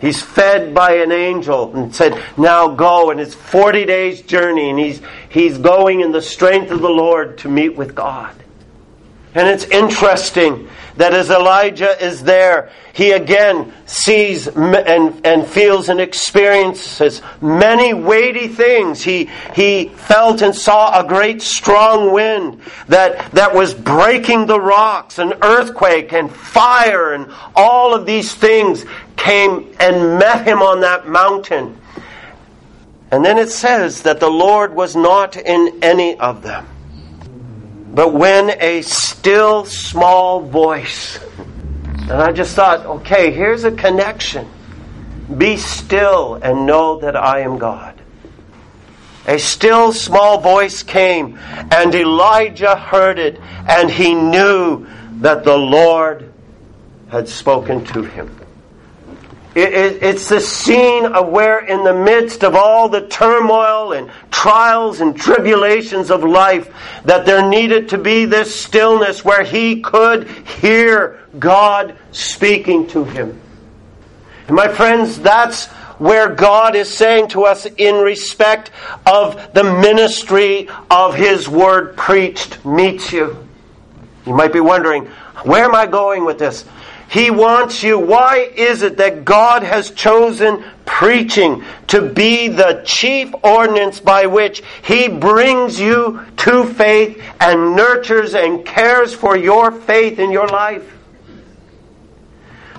He's 0.01 0.21
fed 0.21 0.73
by 0.73 0.95
an 0.97 1.11
angel 1.11 1.75
and 1.75 1.93
said, 1.93 2.21
Now 2.37 2.69
go. 2.69 3.11
And 3.11 3.19
it's 3.19 3.33
40 3.33 3.85
days' 3.85 4.21
journey, 4.21 4.69
and 4.69 4.79
he's, 4.79 5.01
he's 5.29 5.57
going 5.57 6.01
in 6.01 6.11
the 6.11 6.21
strength 6.21 6.71
of 6.71 6.81
the 6.81 6.89
Lord 6.89 7.37
to 7.39 7.49
meet 7.49 7.75
with 7.75 7.95
God. 7.95 8.35
And 9.35 9.47
it's 9.47 9.65
interesting 9.65 10.67
that 10.95 11.13
as 11.13 11.29
Elijah 11.29 12.03
is 12.03 12.23
there, 12.23 12.71
he 12.93 13.11
again 13.11 13.71
sees 13.85 14.47
and, 14.47 15.25
and 15.25 15.47
feels 15.47 15.87
and 15.87 16.01
experiences 16.01 17.21
many 17.39 17.93
weighty 17.93 18.47
things. 18.47 19.03
He, 19.03 19.29
he 19.53 19.89
felt 19.89 20.41
and 20.41 20.53
saw 20.53 20.99
a 20.99 21.07
great 21.07 21.43
strong 21.43 22.11
wind 22.11 22.61
that, 22.87 23.31
that 23.33 23.53
was 23.53 23.73
breaking 23.73 24.47
the 24.47 24.59
rocks, 24.59 25.19
an 25.19 25.33
earthquake 25.43 26.11
and 26.11 26.29
fire, 26.29 27.13
and 27.13 27.31
all 27.55 27.93
of 27.93 28.07
these 28.07 28.33
things 28.33 28.83
came 29.19 29.75
and 29.79 30.17
met 30.17 30.47
him 30.47 30.61
on 30.61 30.81
that 30.81 31.07
mountain. 31.07 31.79
And 33.11 33.23
then 33.23 33.37
it 33.37 33.49
says 33.49 34.03
that 34.03 34.19
the 34.19 34.29
Lord 34.29 34.73
was 34.73 34.95
not 34.95 35.35
in 35.35 35.79
any 35.83 36.17
of 36.17 36.41
them. 36.41 36.67
But 37.93 38.13
when 38.13 38.51
a 38.61 38.81
still 38.81 39.65
small 39.65 40.41
voice, 40.41 41.19
and 41.37 42.11
I 42.11 42.31
just 42.31 42.55
thought, 42.55 42.85
okay, 42.85 43.31
here's 43.31 43.63
a 43.63 43.71
connection. 43.71 44.47
Be 45.37 45.57
still 45.57 46.35
and 46.35 46.65
know 46.65 46.99
that 46.99 47.15
I 47.15 47.41
am 47.41 47.57
God. 47.57 47.99
A 49.27 49.37
still 49.37 49.91
small 49.91 50.39
voice 50.39 50.81
came, 50.81 51.37
and 51.71 51.93
Elijah 51.93 52.75
heard 52.75 53.19
it, 53.19 53.39
and 53.67 53.91
he 53.91 54.15
knew 54.15 54.87
that 55.19 55.43
the 55.43 55.57
Lord 55.57 56.31
had 57.11 57.27
spoken 57.27 57.83
to 57.85 58.03
him. 58.03 58.38
It, 59.55 59.73
it, 59.73 60.03
it's 60.03 60.29
the 60.29 60.39
scene 60.39 61.05
of 61.05 61.29
where, 61.29 61.65
in 61.65 61.83
the 61.83 61.93
midst 61.93 62.43
of 62.43 62.55
all 62.55 62.87
the 62.87 63.07
turmoil 63.07 63.93
and 63.93 64.11
trials 64.29 65.01
and 65.01 65.17
tribulations 65.17 66.11
of 66.11 66.23
life, 66.23 66.71
that 67.05 67.25
there 67.25 67.47
needed 67.47 67.89
to 67.89 67.97
be 67.97 68.25
this 68.25 68.55
stillness 68.55 69.25
where 69.25 69.43
he 69.43 69.81
could 69.81 70.29
hear 70.29 71.19
God 71.39 71.95
speaking 72.11 72.85
to 72.87 73.03
him. 73.03 73.41
And 74.47 74.55
my 74.55 74.67
friends, 74.67 75.19
that's 75.19 75.67
where 75.99 76.33
God 76.33 76.75
is 76.75 76.91
saying 76.91 77.29
to 77.29 77.43
us 77.43 77.65
in 77.65 77.95
respect 77.95 78.71
of 79.05 79.53
the 79.53 79.63
ministry 79.63 80.69
of 80.89 81.13
His 81.13 81.47
Word 81.47 81.95
preached 81.97 82.65
meets 82.65 83.11
you. 83.11 83.47
You 84.25 84.33
might 84.33 84.53
be 84.53 84.59
wondering, 84.59 85.05
where 85.43 85.65
am 85.65 85.75
I 85.75 85.85
going 85.85 86.25
with 86.25 86.39
this? 86.39 86.65
He 87.09 87.31
wants 87.31 87.81
you. 87.81 87.97
Why 87.97 88.37
is 88.55 88.83
it 88.83 88.97
that 88.97 89.25
God 89.25 89.63
has 89.63 89.89
chosen 89.89 90.63
preaching 90.85 91.63
to 91.87 92.07
be 92.07 92.49
the 92.49 92.83
chief 92.85 93.33
ordinance 93.43 93.99
by 93.99 94.27
which 94.27 94.61
He 94.83 95.07
brings 95.07 95.79
you 95.79 96.23
to 96.37 96.65
faith 96.65 97.19
and 97.39 97.75
nurtures 97.75 98.35
and 98.35 98.63
cares 98.63 99.13
for 99.13 99.35
your 99.35 99.71
faith 99.71 100.19
in 100.19 100.31
your 100.31 100.47
life? 100.47 100.97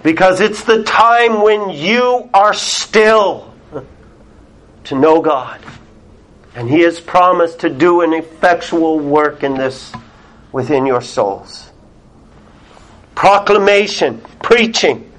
Because 0.05 0.41
it's 0.41 0.63
the 0.63 0.85
time 0.85 1.43
when 1.43 1.71
you 1.71 2.31
are 2.33 2.55
still 2.55 3.53
to 4.85 4.95
know 4.95 5.21
God. 5.21 5.61
And 6.55 6.71
He 6.71 6.81
has 6.83 7.01
promised 7.01 7.61
to 7.61 7.69
do 7.69 8.03
an 8.03 8.13
effectual 8.13 9.01
work 9.01 9.43
in 9.43 9.55
this 9.55 9.93
within 10.53 10.87
your 10.87 11.01
souls 11.01 11.70
proclamation, 13.21 14.19
preaching, 14.43 15.13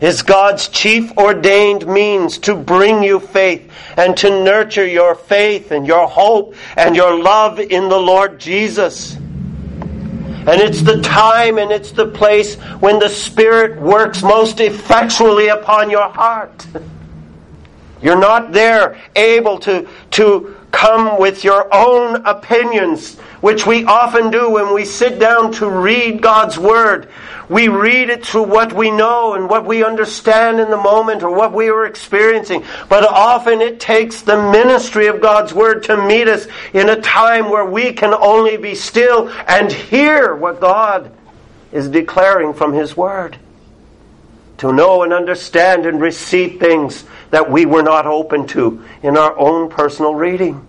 is 0.00 0.22
God's 0.22 0.68
chief 0.68 1.14
ordained 1.18 1.86
means 1.86 2.38
to 2.38 2.54
bring 2.54 3.02
you 3.02 3.20
faith 3.20 3.70
and 3.98 4.16
to 4.16 4.30
nurture 4.30 4.86
your 4.86 5.14
faith 5.14 5.72
and 5.72 5.86
your 5.86 6.08
hope 6.08 6.54
and 6.78 6.96
your 6.96 7.22
love 7.22 7.60
in 7.60 7.90
the 7.90 7.98
Lord 7.98 8.40
Jesus. 8.40 9.14
And 9.14 10.48
it's 10.48 10.80
the 10.80 11.02
time 11.02 11.58
and 11.58 11.70
it's 11.70 11.92
the 11.92 12.06
place 12.06 12.54
when 12.54 12.98
the 12.98 13.10
Spirit 13.10 13.78
works 13.78 14.22
most 14.22 14.58
effectually 14.60 15.48
upon 15.48 15.90
your 15.90 16.08
heart. 16.08 16.66
You're 18.02 18.18
not 18.18 18.52
there 18.52 18.98
able 19.14 19.58
to, 19.58 19.86
to 20.12 20.56
come 20.70 21.18
with 21.18 21.44
your 21.44 21.72
own 21.74 22.24
opinions 22.26 23.18
which 23.40 23.66
we 23.66 23.84
often 23.84 24.30
do 24.30 24.50
when 24.50 24.74
we 24.74 24.84
sit 24.84 25.18
down 25.18 25.52
to 25.52 25.68
read 25.68 26.20
God's 26.20 26.58
Word. 26.58 27.08
We 27.48 27.68
read 27.68 28.10
it 28.10 28.24
through 28.24 28.44
what 28.44 28.72
we 28.72 28.90
know 28.90 29.34
and 29.34 29.48
what 29.48 29.64
we 29.64 29.82
understand 29.82 30.60
in 30.60 30.70
the 30.70 30.76
moment 30.76 31.22
or 31.22 31.34
what 31.34 31.52
we 31.52 31.68
are 31.68 31.86
experiencing. 31.86 32.64
But 32.88 33.04
often 33.04 33.60
it 33.60 33.80
takes 33.80 34.22
the 34.22 34.50
ministry 34.52 35.06
of 35.06 35.20
God's 35.20 35.52
Word 35.52 35.84
to 35.84 35.96
meet 36.06 36.28
us 36.28 36.46
in 36.72 36.88
a 36.88 37.00
time 37.00 37.50
where 37.50 37.64
we 37.64 37.92
can 37.92 38.14
only 38.14 38.56
be 38.56 38.74
still 38.74 39.28
and 39.48 39.72
hear 39.72 40.34
what 40.34 40.60
God 40.60 41.10
is 41.72 41.88
declaring 41.88 42.54
from 42.54 42.72
His 42.72 42.96
Word. 42.96 43.38
To 44.58 44.72
know 44.72 45.02
and 45.02 45.12
understand 45.12 45.86
and 45.86 46.00
receive 46.00 46.60
things 46.60 47.04
that 47.30 47.50
we 47.50 47.66
were 47.66 47.82
not 47.82 48.06
open 48.06 48.46
to 48.48 48.84
in 49.02 49.16
our 49.16 49.36
own 49.38 49.70
personal 49.70 50.14
reading. 50.14 50.66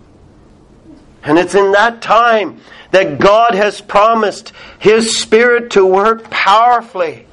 And 1.24 1.38
it's 1.38 1.54
in 1.54 1.72
that 1.72 2.02
time 2.02 2.60
that 2.90 3.18
God 3.18 3.54
has 3.54 3.80
promised 3.80 4.52
His 4.78 5.18
Spirit 5.18 5.70
to 5.72 5.84
work 5.84 6.30
powerfully. 6.30 7.26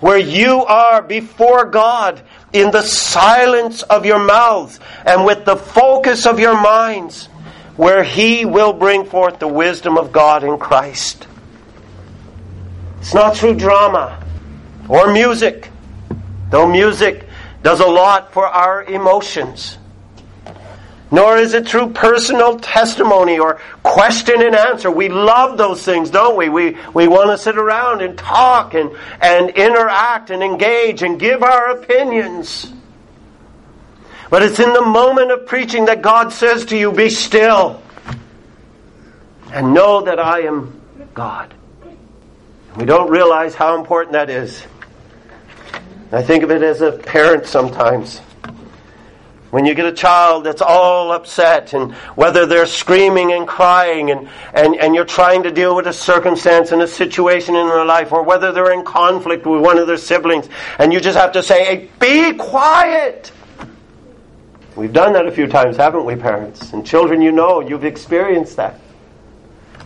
Where 0.00 0.18
you 0.18 0.64
are 0.64 1.00
before 1.00 1.64
God 1.64 2.22
in 2.52 2.70
the 2.70 2.82
silence 2.82 3.82
of 3.82 4.04
your 4.04 4.18
mouths 4.18 4.78
and 5.06 5.24
with 5.24 5.44
the 5.44 5.56
focus 5.56 6.26
of 6.26 6.38
your 6.38 6.60
minds, 6.60 7.26
where 7.76 8.04
He 8.04 8.44
will 8.44 8.72
bring 8.72 9.06
forth 9.06 9.38
the 9.38 9.48
wisdom 9.48 9.96
of 9.96 10.12
God 10.12 10.44
in 10.44 10.58
Christ. 10.58 11.26
It's 13.00 13.14
not 13.14 13.36
through 13.36 13.54
drama 13.54 14.22
or 14.88 15.12
music, 15.12 15.70
though 16.50 16.66
music 16.66 17.26
does 17.64 17.80
a 17.80 17.86
lot 17.86 18.32
for 18.32 18.46
our 18.46 18.84
emotions 18.84 19.78
nor 21.14 21.36
is 21.38 21.54
it 21.54 21.68
through 21.68 21.90
personal 21.90 22.58
testimony 22.58 23.38
or 23.38 23.60
question 23.84 24.42
and 24.42 24.56
answer. 24.56 24.90
We 24.90 25.08
love 25.08 25.56
those 25.56 25.84
things, 25.84 26.10
don't 26.10 26.36
we? 26.36 26.48
We, 26.48 26.76
we 26.92 27.06
want 27.06 27.30
to 27.30 27.38
sit 27.38 27.56
around 27.56 28.02
and 28.02 28.18
talk 28.18 28.74
and, 28.74 28.90
and 29.20 29.50
interact 29.50 30.30
and 30.30 30.42
engage 30.42 31.04
and 31.04 31.20
give 31.20 31.44
our 31.44 31.70
opinions. 31.70 32.72
But 34.28 34.42
it's 34.42 34.58
in 34.58 34.72
the 34.72 34.82
moment 34.82 35.30
of 35.30 35.46
preaching 35.46 35.84
that 35.84 36.02
God 36.02 36.32
says 36.32 36.64
to 36.66 36.76
you, 36.76 36.90
Be 36.90 37.10
still 37.10 37.80
and 39.52 39.72
know 39.72 40.02
that 40.02 40.18
I 40.18 40.40
am 40.40 40.80
God. 41.14 41.54
We 42.74 42.86
don't 42.86 43.08
realize 43.08 43.54
how 43.54 43.78
important 43.78 44.14
that 44.14 44.30
is. 44.30 44.66
I 46.14 46.22
think 46.22 46.44
of 46.44 46.50
it 46.50 46.62
as 46.62 46.80
a 46.80 46.92
parent 46.92 47.46
sometimes. 47.46 48.20
When 49.50 49.66
you 49.66 49.74
get 49.74 49.86
a 49.86 49.92
child 49.92 50.44
that's 50.44 50.62
all 50.62 51.12
upset 51.12 51.74
and 51.74 51.92
whether 52.16 52.44
they're 52.44 52.66
screaming 52.66 53.32
and 53.32 53.46
crying 53.46 54.10
and, 54.10 54.28
and, 54.52 54.74
and 54.76 54.94
you're 54.94 55.04
trying 55.04 55.44
to 55.44 55.50
deal 55.52 55.76
with 55.76 55.86
a 55.86 55.92
circumstance 55.92 56.72
and 56.72 56.82
a 56.82 56.88
situation 56.88 57.54
in 57.54 57.68
their 57.68 57.84
life 57.84 58.12
or 58.12 58.22
whether 58.22 58.52
they're 58.52 58.72
in 58.72 58.84
conflict 58.84 59.46
with 59.46 59.60
one 59.60 59.78
of 59.78 59.86
their 59.86 59.96
siblings 59.96 60.48
and 60.78 60.92
you 60.92 61.00
just 61.00 61.16
have 61.16 61.32
to 61.32 61.42
say, 61.42 61.64
hey, 61.64 61.90
be 62.00 62.36
quiet. 62.36 63.30
We've 64.76 64.92
done 64.92 65.12
that 65.12 65.26
a 65.26 65.32
few 65.32 65.46
times, 65.46 65.76
haven't 65.76 66.04
we, 66.04 66.16
parents? 66.16 66.72
And 66.72 66.84
children, 66.84 67.22
you 67.22 67.30
know, 67.30 67.60
you've 67.60 67.84
experienced 67.84 68.56
that. 68.56 68.80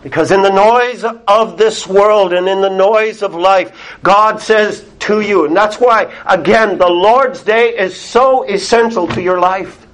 Because 0.03 0.31
in 0.31 0.43
the 0.43 0.51
noise 0.51 1.05
of 1.27 1.59
this 1.59 1.87
world 1.87 2.33
and 2.33 2.49
in 2.49 2.61
the 2.61 2.71
noise 2.71 3.23
of 3.23 3.35
life, 3.35 3.99
God 4.03 4.41
says 4.41 4.85
to 5.09 5.21
you, 5.21 5.47
and 5.47 5.57
that's 5.57 5.81
why, 5.81 6.13
again, 6.27 6.79
the 6.79 6.89
Lord's 6.89 7.43
Day 7.43 7.71
is 7.71 7.99
so 7.99 8.45
essential 8.45 9.09
to 9.09 9.23
your 9.23 9.41
life. 9.41 9.87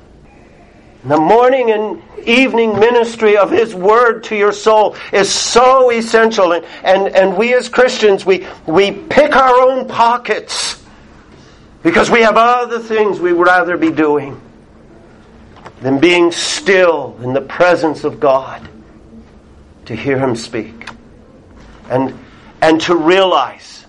The 1.04 1.16
morning 1.16 1.70
and 1.70 2.02
evening 2.26 2.78
ministry 2.78 3.36
of 3.36 3.50
His 3.50 3.74
Word 3.74 4.24
to 4.24 4.36
your 4.36 4.52
soul 4.52 4.96
is 5.12 5.32
so 5.32 5.90
essential. 5.90 6.52
And, 6.52 6.64
and, 6.82 7.08
and 7.08 7.36
we 7.36 7.54
as 7.54 7.68
Christians, 7.68 8.26
we, 8.26 8.46
we 8.66 8.90
pick 8.90 9.36
our 9.36 9.60
own 9.60 9.86
pockets 9.86 10.82
because 11.82 12.10
we 12.10 12.22
have 12.22 12.36
other 12.36 12.80
things 12.80 13.20
we 13.20 13.32
would 13.32 13.46
rather 13.46 13.76
be 13.76 13.90
doing 13.90 14.40
than 15.80 16.00
being 16.00 16.32
still 16.32 17.16
in 17.22 17.34
the 17.34 17.42
presence 17.42 18.04
of 18.04 18.18
God 18.18 18.68
to 19.84 19.94
hear 19.94 20.18
him 20.18 20.34
speak 20.34 20.88
and, 21.90 22.18
and 22.62 22.80
to 22.80 22.96
realize 22.96 23.83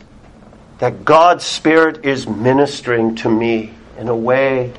that 0.80 1.06
God's 1.06 1.44
Spirit 1.44 2.06
is 2.06 2.28
ministering 2.28 3.16
to 3.18 3.30
me 3.30 3.74
in 3.98 4.08
a 4.08 4.16
way 4.16 4.74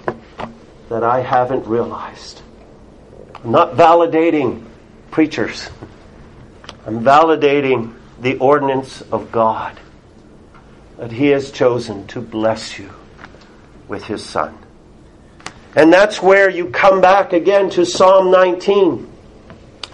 that 0.89 1.03
I 1.03 1.21
haven't 1.21 1.67
realized. 1.67 2.43
I'm 3.43 3.51
not 3.51 3.73
validating 3.73 4.65
preachers. 5.11 5.71
I'm 6.87 7.03
validating 7.03 7.95
the 8.21 8.37
ordinance 8.39 9.03
of 9.11 9.33
God 9.33 9.79
that 10.99 11.13
He 11.13 11.29
has 11.29 11.51
chosen 11.51 12.07
to 12.09 12.21
bless 12.21 12.79
you 12.79 12.91
with 13.89 14.05
His 14.05 14.25
Son. 14.25 14.57
And 15.75 15.93
that's 15.93 16.23
where 16.23 16.49
you 16.49 16.71
come 16.71 17.01
back 17.01 17.33
again 17.33 17.69
to 17.71 17.85
Psalm 17.85 18.31
19. 18.31 19.13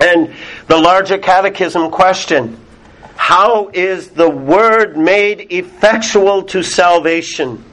And 0.01 0.35
the 0.69 0.79
larger 0.79 1.19
catechism 1.19 1.91
question 1.91 2.59
How 3.25 3.71
is 3.73 4.09
the 4.09 4.29
word 4.29 4.97
made 4.97 5.53
effectual 5.53 6.43
to 6.43 6.65
salvation? 6.65 7.65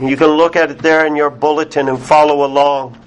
You 0.00 0.16
can 0.16 0.26
look 0.26 0.56
at 0.56 0.72
it 0.72 0.78
there 0.78 1.06
in 1.06 1.14
your 1.14 1.30
bulletin 1.30 1.88
and 1.88 2.02
follow 2.02 2.44
along. 2.44 2.98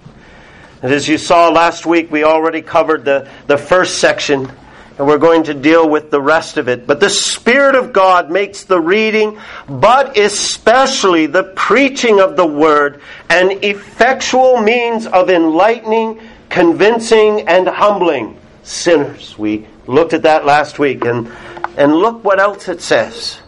And 0.81 0.93
as 0.93 1.05
you 1.09 1.17
saw 1.17 1.49
last 1.49 1.85
week, 1.85 2.09
we 2.09 2.23
already 2.23 2.61
covered 2.61 3.03
the, 3.03 3.29
the 3.47 3.57
first 3.57 3.99
section, 3.99 4.49
and 4.97 5.05
we're 5.05 5.17
going 5.17 5.43
to 5.43 5.53
deal 5.53 5.87
with 5.87 6.11
the 6.11 6.21
rest 6.21 6.55
of 6.55 6.69
it. 6.69 6.87
But 6.87 7.01
the 7.01 7.09
Spirit 7.09 7.75
of 7.75 7.91
God 7.91 8.31
makes 8.31 8.63
the 8.63 8.79
reading, 8.79 9.37
but 9.67 10.17
especially 10.17 11.25
the 11.25 11.43
preaching 11.57 12.21
of 12.21 12.37
the 12.37 12.47
Word, 12.47 13.01
an 13.29 13.51
effectual 13.65 14.61
means 14.61 15.07
of 15.07 15.29
enlightening, 15.29 16.21
convincing, 16.47 17.49
and 17.49 17.67
humbling 17.67 18.39
sinners. 18.63 19.37
We 19.37 19.67
looked 19.87 20.13
at 20.13 20.23
that 20.23 20.45
last 20.45 20.79
week, 20.79 21.03
and, 21.03 21.29
and 21.77 21.95
look 21.95 22.23
what 22.23 22.39
else 22.39 22.67
it 22.67 22.81
says. 22.81 23.39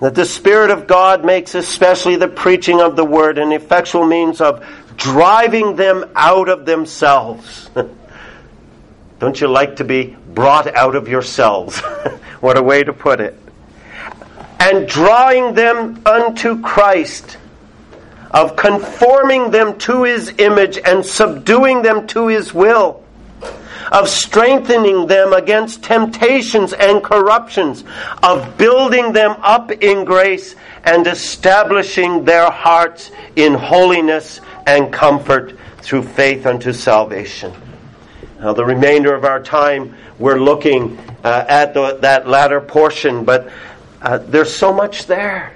That 0.00 0.14
the 0.14 0.26
Spirit 0.26 0.70
of 0.70 0.86
God 0.86 1.24
makes 1.24 1.54
especially 1.54 2.16
the 2.16 2.28
preaching 2.28 2.80
of 2.80 2.96
the 2.96 3.04
Word 3.04 3.38
an 3.38 3.52
effectual 3.52 4.04
means 4.06 4.40
of 4.40 4.66
driving 4.96 5.76
them 5.76 6.10
out 6.16 6.48
of 6.48 6.66
themselves. 6.66 7.70
Don't 9.20 9.40
you 9.40 9.46
like 9.46 9.76
to 9.76 9.84
be 9.84 10.16
brought 10.34 10.66
out 10.74 10.96
of 10.96 11.06
yourselves? 11.08 11.78
what 12.40 12.56
a 12.56 12.62
way 12.62 12.82
to 12.82 12.92
put 12.92 13.20
it. 13.20 13.38
and 14.58 14.88
drawing 14.88 15.54
them 15.54 16.00
unto 16.06 16.60
Christ, 16.60 17.36
of 18.30 18.56
conforming 18.56 19.50
them 19.50 19.78
to 19.78 20.04
his 20.04 20.32
image 20.38 20.78
and 20.78 21.04
subduing 21.04 21.82
them 21.82 22.06
to 22.08 22.28
his 22.28 22.54
will, 22.54 23.01
of 23.90 24.08
strengthening 24.08 25.06
them 25.06 25.32
against 25.32 25.82
temptations 25.82 26.72
and 26.72 27.02
corruptions, 27.02 27.84
of 28.22 28.56
building 28.56 29.12
them 29.12 29.32
up 29.42 29.70
in 29.70 30.04
grace 30.04 30.54
and 30.84 31.06
establishing 31.06 32.24
their 32.24 32.50
hearts 32.50 33.10
in 33.36 33.54
holiness 33.54 34.40
and 34.66 34.92
comfort 34.92 35.58
through 35.78 36.02
faith 36.02 36.46
unto 36.46 36.72
salvation. 36.72 37.52
Now, 38.40 38.52
the 38.52 38.64
remainder 38.64 39.14
of 39.14 39.24
our 39.24 39.42
time, 39.42 39.94
we're 40.18 40.40
looking 40.40 40.98
uh, 41.24 41.44
at 41.48 41.74
the, 41.74 41.98
that 42.02 42.26
latter 42.26 42.60
portion, 42.60 43.24
but 43.24 43.50
uh, 44.00 44.18
there's 44.18 44.54
so 44.54 44.72
much 44.72 45.06
there. 45.06 45.54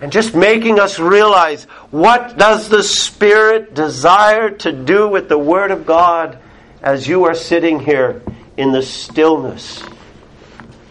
And 0.00 0.10
just 0.10 0.34
making 0.34 0.80
us 0.80 0.98
realize 0.98 1.64
what 1.90 2.38
does 2.38 2.70
the 2.70 2.82
Spirit 2.82 3.74
desire 3.74 4.50
to 4.50 4.72
do 4.72 5.08
with 5.08 5.28
the 5.28 5.38
Word 5.38 5.70
of 5.70 5.84
God 5.84 6.38
as 6.82 7.06
you 7.06 7.24
are 7.24 7.34
sitting 7.34 7.80
here 7.80 8.22
in 8.56 8.72
the 8.72 8.82
stillness 8.82 9.82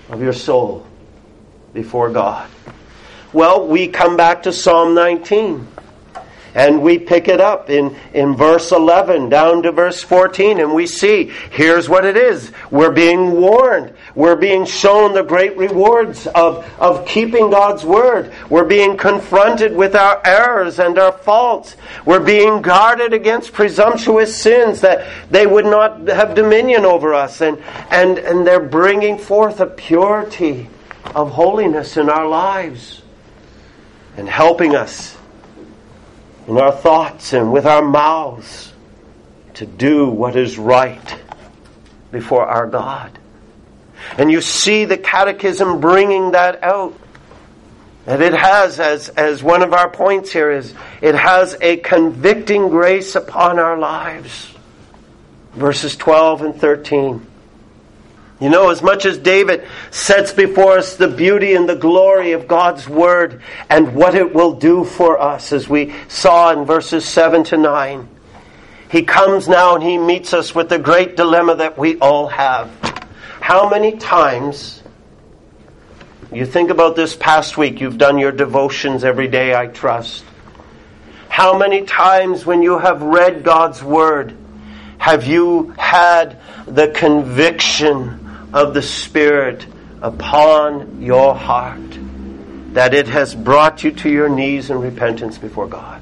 of 0.09 0.21
your 0.21 0.33
soul 0.33 0.85
before 1.73 2.09
God. 2.09 2.49
Well, 3.31 3.67
we 3.67 3.87
come 3.87 4.17
back 4.17 4.43
to 4.43 4.53
Psalm 4.53 4.95
19. 4.95 5.67
And 6.55 6.81
we 6.81 6.97
pick 6.97 7.27
it 7.27 7.39
up 7.39 7.69
in, 7.69 7.95
in 8.13 8.35
verse 8.35 8.71
11 8.71 9.29
down 9.29 9.63
to 9.63 9.71
verse 9.71 10.01
14, 10.01 10.59
and 10.59 10.73
we 10.73 10.87
see 10.87 11.31
here's 11.51 11.87
what 11.87 12.05
it 12.05 12.17
is. 12.17 12.51
We're 12.71 12.91
being 12.91 13.33
warned. 13.33 13.93
We're 14.15 14.35
being 14.35 14.65
shown 14.65 15.13
the 15.13 15.23
great 15.23 15.55
rewards 15.57 16.27
of, 16.27 16.65
of 16.79 17.05
keeping 17.05 17.49
God's 17.49 17.85
word. 17.85 18.33
We're 18.49 18.65
being 18.65 18.97
confronted 18.97 19.75
with 19.75 19.95
our 19.95 20.21
errors 20.25 20.79
and 20.79 20.97
our 20.97 21.11
faults. 21.11 21.75
We're 22.05 22.19
being 22.19 22.61
guarded 22.61 23.13
against 23.13 23.53
presumptuous 23.53 24.35
sins 24.35 24.81
that 24.81 25.07
they 25.29 25.45
would 25.45 25.65
not 25.65 26.07
have 26.07 26.35
dominion 26.35 26.85
over 26.85 27.13
us. 27.13 27.41
And, 27.41 27.61
and, 27.91 28.17
and 28.17 28.45
they're 28.45 28.59
bringing 28.59 29.17
forth 29.17 29.59
a 29.59 29.67
purity 29.67 30.69
of 31.15 31.31
holiness 31.31 31.97
in 31.97 32.09
our 32.09 32.27
lives 32.27 33.01
and 34.17 34.27
helping 34.27 34.75
us 34.75 35.17
in 36.47 36.57
our 36.57 36.71
thoughts 36.71 37.33
and 37.33 37.53
with 37.53 37.65
our 37.65 37.83
mouths 37.83 38.73
to 39.53 39.65
do 39.65 40.09
what 40.09 40.35
is 40.35 40.57
right 40.57 41.19
before 42.11 42.45
our 42.45 42.65
God. 42.65 43.18
And 44.17 44.31
you 44.31 44.41
see 44.41 44.85
the 44.85 44.97
catechism 44.97 45.79
bringing 45.79 46.31
that 46.31 46.63
out. 46.63 46.99
And 48.05 48.21
it 48.23 48.33
has, 48.33 48.79
as, 48.79 49.09
as 49.09 49.43
one 49.43 49.61
of 49.61 49.73
our 49.73 49.89
points 49.89 50.31
here 50.31 50.51
is, 50.51 50.73
it 51.01 51.15
has 51.15 51.55
a 51.61 51.77
convicting 51.77 52.69
grace 52.69 53.15
upon 53.15 53.59
our 53.59 53.77
lives. 53.77 54.51
Verses 55.53 55.95
12 55.95 56.41
and 56.41 56.55
13. 56.55 57.25
You 58.39 58.49
know, 58.49 58.69
as 58.69 58.81
much 58.81 59.05
as 59.05 59.17
David 59.17 59.67
sets 59.91 60.31
before 60.31 60.77
us 60.77 60.95
the 60.95 61.09
beauty 61.09 61.55
and 61.55 61.67
the 61.67 61.75
glory 61.75 62.31
of 62.31 62.47
God's 62.47 62.87
Word 62.87 63.41
and 63.69 63.93
what 63.93 64.15
it 64.15 64.33
will 64.33 64.53
do 64.53 64.85
for 64.85 65.19
us, 65.19 65.51
as 65.51 65.67
we 65.67 65.93
saw 66.07 66.51
in 66.53 66.63
verses 66.63 67.03
7 67.03 67.43
to 67.45 67.57
9, 67.57 68.07
he 68.89 69.03
comes 69.03 69.47
now 69.47 69.75
and 69.75 69.83
he 69.83 69.97
meets 69.97 70.33
us 70.33 70.55
with 70.55 70.69
the 70.69 70.79
great 70.79 71.17
dilemma 71.17 71.55
that 71.55 71.77
we 71.77 71.99
all 71.99 72.27
have. 72.27 72.71
How 73.49 73.67
many 73.67 73.97
times, 73.97 74.83
you 76.31 76.45
think 76.45 76.69
about 76.69 76.95
this 76.95 77.15
past 77.15 77.57
week, 77.57 77.81
you've 77.81 77.97
done 77.97 78.19
your 78.19 78.31
devotions 78.31 79.03
every 79.03 79.27
day, 79.27 79.55
I 79.55 79.65
trust. 79.65 80.23
How 81.29 81.57
many 81.57 81.81
times 81.81 82.45
when 82.45 82.61
you 82.61 82.77
have 82.77 83.01
read 83.01 83.43
God's 83.43 83.81
Word 83.81 84.37
have 84.99 85.25
you 85.25 85.73
had 85.79 86.39
the 86.67 86.89
conviction 86.89 88.49
of 88.53 88.75
the 88.75 88.83
Spirit 88.83 89.65
upon 89.99 91.01
your 91.01 91.33
heart, 91.33 91.97
that 92.73 92.93
it 92.93 93.07
has 93.07 93.33
brought 93.33 93.83
you 93.83 93.89
to 93.93 94.11
your 94.11 94.29
knees 94.29 94.69
in 94.69 94.79
repentance 94.79 95.39
before 95.39 95.65
God. 95.65 95.98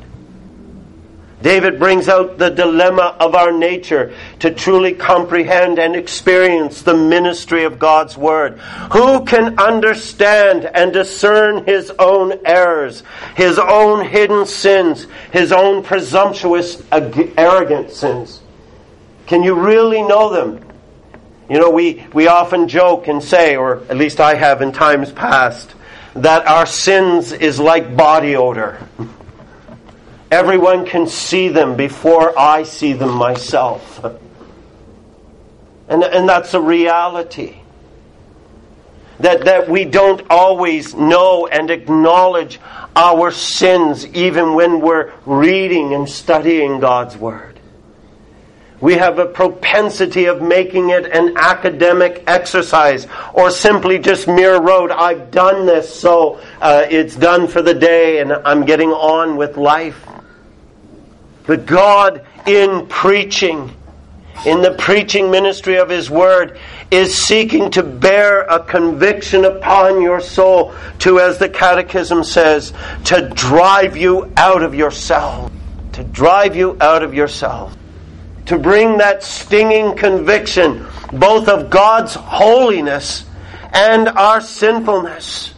David 1.41 1.77
brings 1.77 2.09
out 2.09 2.39
the 2.39 2.49
dilemma 2.49 3.15
of 3.19 3.35
our 3.35 3.51
nature 3.51 4.13
to 4.39 4.51
truly 4.51 4.93
comprehend 4.93 5.77
and 5.77 5.95
experience 5.95 6.81
the 6.81 6.95
ministry 6.95 7.63
of 7.63 7.77
God's 7.77 8.17
Word. 8.17 8.57
Who 8.91 9.23
can 9.23 9.59
understand 9.59 10.65
and 10.65 10.91
discern 10.91 11.63
his 11.65 11.91
own 11.99 12.39
errors, 12.43 13.03
his 13.35 13.59
own 13.59 14.05
hidden 14.05 14.47
sins, 14.47 15.05
his 15.31 15.51
own 15.51 15.83
presumptuous, 15.83 16.81
arrogant 16.91 17.91
sins? 17.91 18.41
Can 19.27 19.43
you 19.43 19.53
really 19.53 20.01
know 20.01 20.29
them? 20.29 20.63
You 21.49 21.59
know, 21.59 21.69
we, 21.69 22.05
we 22.13 22.27
often 22.27 22.67
joke 22.67 23.07
and 23.07 23.23
say, 23.23 23.55
or 23.55 23.83
at 23.89 23.95
least 23.97 24.19
I 24.19 24.33
have 24.33 24.61
in 24.63 24.71
times 24.71 25.11
past, 25.11 25.75
that 26.15 26.47
our 26.47 26.65
sins 26.65 27.31
is 27.31 27.59
like 27.59 27.95
body 27.95 28.35
odor. 28.35 28.79
Everyone 30.29 30.85
can 30.85 31.07
see 31.07 31.47
them 31.49 31.75
before 31.77 32.37
I 32.37 32.63
see 32.63 32.93
them 32.93 33.13
myself. 33.13 34.03
And, 35.87 36.03
and 36.03 36.27
that's 36.27 36.53
a 36.53 36.61
reality. 36.61 37.57
That, 39.19 39.45
that 39.45 39.69
we 39.69 39.85
don't 39.85 40.21
always 40.29 40.93
know 40.93 41.47
and 41.47 41.71
acknowledge 41.71 42.59
our 42.95 43.31
sins 43.31 44.05
even 44.07 44.53
when 44.53 44.81
we're 44.81 45.13
reading 45.25 45.93
and 45.93 46.07
studying 46.07 46.79
God's 46.79 47.17
Word. 47.17 47.59
We 48.79 48.93
have 48.95 49.17
a 49.17 49.25
propensity 49.25 50.25
of 50.25 50.41
making 50.41 50.91
it 50.91 51.05
an 51.05 51.35
academic 51.35 52.23
exercise 52.27 53.07
or 53.33 53.49
simply 53.49 53.97
just 53.97 54.27
mere 54.27 54.61
road. 54.61 54.91
I've 54.91 55.31
done 55.31 55.65
this, 55.65 55.91
so 55.99 56.39
uh, 56.61 56.85
it's 56.87 57.15
done 57.15 57.47
for 57.47 57.63
the 57.63 57.73
day 57.73 58.19
and 58.19 58.31
I'm 58.31 58.65
getting 58.65 58.89
on 58.89 59.35
with 59.35 59.57
life. 59.57 60.05
But 61.47 61.65
God, 61.65 62.25
in 62.45 62.85
preaching, 62.87 63.73
in 64.45 64.61
the 64.61 64.75
preaching 64.77 65.31
ministry 65.31 65.77
of 65.77 65.89
His 65.89 66.09
Word, 66.09 66.59
is 66.91 67.17
seeking 67.17 67.71
to 67.71 67.83
bear 67.83 68.41
a 68.41 68.63
conviction 68.63 69.45
upon 69.45 70.01
your 70.01 70.19
soul 70.19 70.75
to, 70.99 71.19
as 71.19 71.39
the 71.39 71.49
Catechism 71.49 72.23
says, 72.23 72.73
to 73.05 73.29
drive 73.29 73.97
you 73.97 74.31
out 74.37 74.61
of 74.61 74.75
yourself. 74.75 75.51
To 75.93 76.03
drive 76.03 76.55
you 76.55 76.77
out 76.79 77.01
of 77.01 77.15
yourself 77.15 77.75
to 78.47 78.57
bring 78.57 78.97
that 78.97 79.23
stinging 79.23 79.95
conviction 79.95 80.87
both 81.13 81.47
of 81.47 81.69
God's 81.69 82.15
holiness 82.15 83.25
and 83.73 84.07
our 84.07 84.41
sinfulness. 84.41 85.53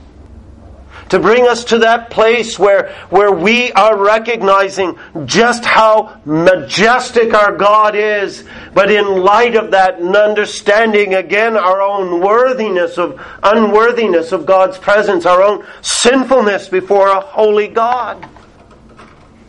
To 1.10 1.20
bring 1.20 1.48
us 1.48 1.66
to 1.66 1.80
that 1.80 2.12
place 2.12 2.60
where, 2.60 2.94
where 3.10 3.32
we 3.32 3.72
are 3.72 3.98
recognizing 3.98 4.98
just 5.26 5.66
how 5.66 6.22
majestic 6.24 7.34
our 7.34 7.56
God 7.56 7.96
is, 7.96 8.44
but 8.76 8.92
in 8.92 9.24
light 9.24 9.56
of 9.56 9.72
that 9.72 10.00
and 10.00 10.16
understanding 10.16 11.16
again 11.16 11.58
our 11.58 11.82
own 11.82 12.22
worthiness 12.22 12.98
of 13.00 13.20
unworthiness 13.42 14.32
of 14.32 14.46
God's 14.46 14.78
presence, 14.78 15.26
our 15.26 15.42
own 15.42 15.66
sinfulness 15.82 16.70
before 16.70 17.08
a 17.08 17.20
holy 17.20 17.68
God. 17.68 18.30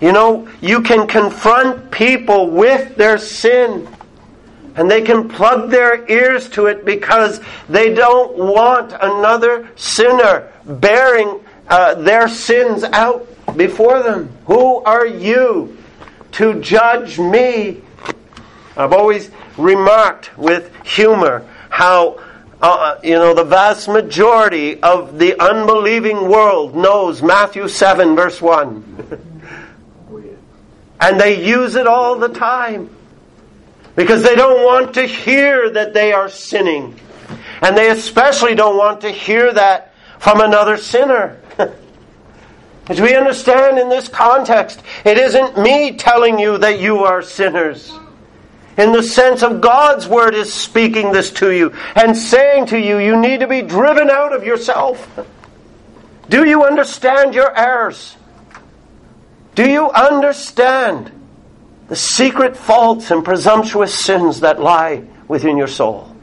You 0.00 0.12
know, 0.12 0.48
you 0.62 0.80
can 0.80 1.06
confront 1.06 1.90
people 1.90 2.50
with 2.50 2.96
their 2.96 3.18
sin 3.18 3.86
and 4.76 4.90
they 4.90 5.02
can 5.02 5.28
plug 5.28 5.70
their 5.70 6.08
ears 6.10 6.48
to 6.50 6.66
it 6.66 6.86
because 6.86 7.40
they 7.68 7.92
don't 7.92 8.36
want 8.36 8.92
another 8.92 9.68
sinner 9.76 10.50
bearing 10.64 11.40
uh, 11.70 11.94
their 11.94 12.28
sins 12.28 12.84
out 12.84 13.26
before 13.56 14.02
them. 14.02 14.36
Who 14.46 14.82
are 14.84 15.06
you 15.06 15.78
to 16.32 16.60
judge 16.60 17.18
me? 17.18 17.80
I've 18.76 18.92
always 18.92 19.30
remarked 19.56 20.36
with 20.36 20.74
humor 20.84 21.46
how 21.70 22.20
uh, 22.62 22.98
you 23.02 23.14
know, 23.14 23.32
the 23.32 23.44
vast 23.44 23.88
majority 23.88 24.82
of 24.82 25.18
the 25.18 25.40
unbelieving 25.40 26.28
world 26.28 26.76
knows 26.76 27.22
Matthew 27.22 27.68
7, 27.68 28.14
verse 28.14 28.40
1. 28.40 29.26
And 31.02 31.18
they 31.18 31.42
use 31.42 31.76
it 31.76 31.86
all 31.86 32.18
the 32.18 32.28
time. 32.28 32.94
Because 33.96 34.22
they 34.22 34.34
don't 34.34 34.62
want 34.64 34.94
to 34.94 35.06
hear 35.06 35.70
that 35.70 35.94
they 35.94 36.12
are 36.12 36.28
sinning. 36.28 37.00
And 37.62 37.74
they 37.74 37.88
especially 37.88 38.54
don't 38.54 38.76
want 38.76 39.00
to 39.00 39.10
hear 39.10 39.50
that 39.50 39.94
from 40.18 40.42
another 40.42 40.76
sinner. 40.76 41.40
As 41.58 43.00
we 43.00 43.14
understand 43.14 43.78
in 43.78 43.88
this 43.88 44.08
context, 44.08 44.82
it 45.04 45.16
isn't 45.16 45.58
me 45.58 45.96
telling 45.96 46.38
you 46.38 46.58
that 46.58 46.80
you 46.80 47.04
are 47.04 47.22
sinners. 47.22 47.92
In 48.76 48.92
the 48.92 49.02
sense 49.02 49.42
of 49.42 49.60
God's 49.60 50.08
word 50.08 50.34
is 50.34 50.52
speaking 50.52 51.12
this 51.12 51.30
to 51.32 51.50
you 51.50 51.74
and 51.94 52.16
saying 52.16 52.66
to 52.66 52.78
you, 52.78 52.98
you 52.98 53.16
need 53.16 53.40
to 53.40 53.46
be 53.46 53.62
driven 53.62 54.10
out 54.10 54.34
of 54.34 54.44
yourself. 54.44 55.08
Do 56.28 56.48
you 56.48 56.64
understand 56.64 57.34
your 57.34 57.56
errors? 57.56 58.16
Do 59.54 59.68
you 59.68 59.90
understand 59.90 61.12
the 61.88 61.96
secret 61.96 62.56
faults 62.56 63.10
and 63.10 63.24
presumptuous 63.24 63.94
sins 63.94 64.40
that 64.40 64.60
lie 64.60 65.04
within 65.28 65.56
your 65.56 65.68
soul? 65.68 66.14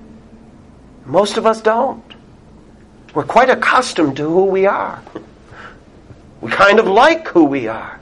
Most 1.05 1.37
of 1.37 1.45
us 1.45 1.61
don't. 1.61 2.06
We're 3.17 3.23
quite 3.23 3.49
accustomed 3.49 4.17
to 4.17 4.29
who 4.29 4.45
we 4.45 4.67
are. 4.67 5.01
We 6.39 6.51
kind 6.51 6.77
of 6.77 6.85
like 6.85 7.27
who 7.29 7.45
we 7.45 7.67
are. 7.67 7.99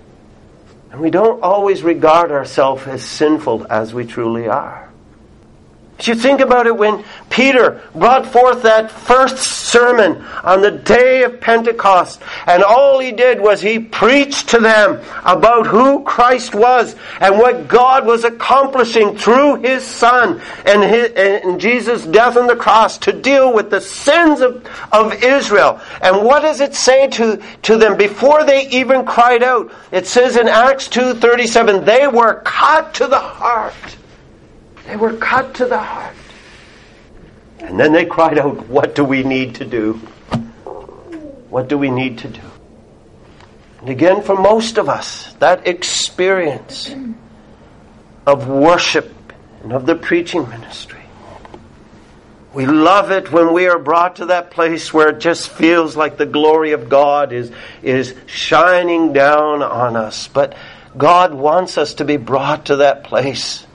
And 0.92 1.00
we 1.00 1.10
don't 1.10 1.42
always 1.42 1.84
regard 1.84 2.32
ourselves 2.32 2.86
as 2.86 3.02
sinful 3.02 3.66
as 3.70 3.94
we 3.94 4.06
truly 4.06 4.50
are. 4.50 4.85
You 6.04 6.14
think 6.14 6.42
about 6.42 6.68
it 6.68 6.76
when 6.76 7.06
Peter 7.30 7.82
brought 7.96 8.28
forth 8.28 8.64
that 8.64 8.92
first 8.92 9.38
sermon 9.38 10.22
on 10.44 10.62
the 10.62 10.72
day 10.72 11.24
of 11.24 11.40
Pentecost, 11.40 12.22
and 12.46 12.64
all 12.64 13.00
he 13.00 13.14
did 13.14 13.40
was 13.40 13.62
he 13.62 13.80
preached 13.80 14.50
to 14.50 14.60
them 14.60 15.02
about 15.24 15.68
who 15.68 16.04
Christ 16.04 16.54
was 16.54 16.96
and 17.22 17.38
what 17.38 17.70
God 17.70 18.06
was 18.06 18.26
accomplishing 18.26 19.18
through 19.18 19.62
his 19.62 19.86
Son 19.86 20.42
and, 20.66 20.84
his, 20.84 21.12
and 21.16 21.62
Jesus' 21.62 22.06
death 22.06 22.36
on 22.36 22.48
the 22.48 22.58
cross 22.58 22.98
to 23.00 23.14
deal 23.14 23.54
with 23.54 23.70
the 23.70 23.82
sins 23.82 24.42
of, 24.42 24.68
of 24.92 25.24
Israel. 25.24 25.80
And 26.02 26.26
what 26.26 26.42
does 26.42 26.60
it 26.60 26.76
say 26.76 27.08
to, 27.08 27.42
to 27.64 27.78
them 27.78 27.96
before 27.96 28.44
they 28.44 28.68
even 28.68 29.06
cried 29.06 29.44
out? 29.44 29.72
It 29.94 30.08
says 30.08 30.36
in 30.36 30.50
Acts 30.50 30.90
2.37, 30.90 31.86
they 31.86 32.06
were 32.08 32.42
cut 32.42 32.94
to 32.96 33.08
the 33.08 33.20
heart 33.20 33.74
they 34.88 34.96
were 34.96 35.14
cut 35.14 35.56
to 35.56 35.66
the 35.66 35.80
heart. 35.80 36.16
And 37.60 37.80
then 37.80 37.94
they 37.94 38.06
cried 38.06 38.38
out, 38.38 38.68
What 38.68 38.96
do 38.96 39.04
we 39.04 39.24
need 39.24 39.56
to 39.56 39.66
do? 39.66 39.94
What 41.50 41.68
do 41.68 41.78
we 41.78 41.90
need 41.90 42.20
to 42.20 42.28
do? 42.28 42.42
And 43.80 43.90
again, 43.90 44.24
for 44.24 44.36
most 44.36 44.78
of 44.78 44.90
us, 44.90 45.34
that 45.36 45.68
experience 45.68 46.94
of 48.26 48.48
worship 48.48 49.14
and 49.64 49.72
of 49.72 49.86
the 49.86 49.96
preaching 49.96 50.48
ministry. 50.50 51.02
We 52.54 52.66
love 52.66 53.12
it 53.12 53.32
when 53.32 53.54
we 53.54 53.68
are 53.68 53.78
brought 53.78 54.18
to 54.18 54.28
that 54.28 54.52
place 54.52 54.94
where 54.94 55.10
it 55.10 55.20
just 55.20 55.50
feels 55.50 55.98
like 55.98 56.18
the 56.18 56.26
glory 56.26 56.72
of 56.72 56.88
God 56.88 57.34
is, 57.34 57.52
is 57.84 58.16
shining 58.28 59.12
down 59.12 59.62
on 59.62 59.98
us. 59.98 60.30
But 60.30 60.56
God 60.98 61.34
wants 61.34 61.78
us 61.78 61.96
to 61.96 62.06
be 62.06 62.16
brought 62.16 62.68
to 62.68 62.78
that 62.78 63.04
place 63.04 63.66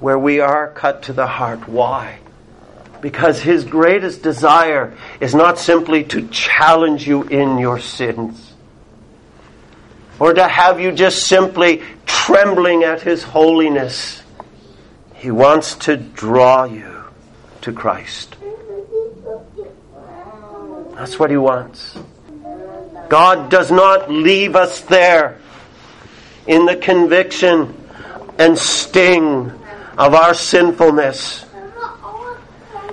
where 0.00 0.18
we 0.18 0.40
are 0.40 0.70
cut 0.70 1.02
to 1.04 1.12
the 1.12 1.26
heart. 1.26 1.68
Why? 1.68 2.18
Because 3.00 3.40
his 3.40 3.64
greatest 3.64 4.22
desire 4.22 4.96
is 5.20 5.34
not 5.34 5.58
simply 5.58 6.04
to 6.04 6.26
challenge 6.28 7.06
you 7.06 7.22
in 7.24 7.58
your 7.58 7.78
sins 7.78 8.52
or 10.18 10.34
to 10.34 10.48
have 10.48 10.80
you 10.80 10.92
just 10.92 11.26
simply 11.26 11.82
trembling 12.06 12.82
at 12.82 13.02
his 13.02 13.22
holiness. 13.22 14.22
He 15.14 15.30
wants 15.30 15.76
to 15.76 15.96
draw 15.96 16.64
you 16.64 17.04
to 17.62 17.72
Christ. 17.72 18.36
That's 20.94 21.18
what 21.18 21.30
he 21.30 21.36
wants. 21.36 21.96
God 23.08 23.50
does 23.50 23.70
not 23.70 24.10
leave 24.10 24.56
us 24.56 24.80
there 24.82 25.38
in 26.46 26.66
the 26.66 26.76
conviction 26.76 27.74
and 28.38 28.58
sting 28.58 29.52
of 29.98 30.14
our 30.14 30.32
sinfulness. 30.32 31.44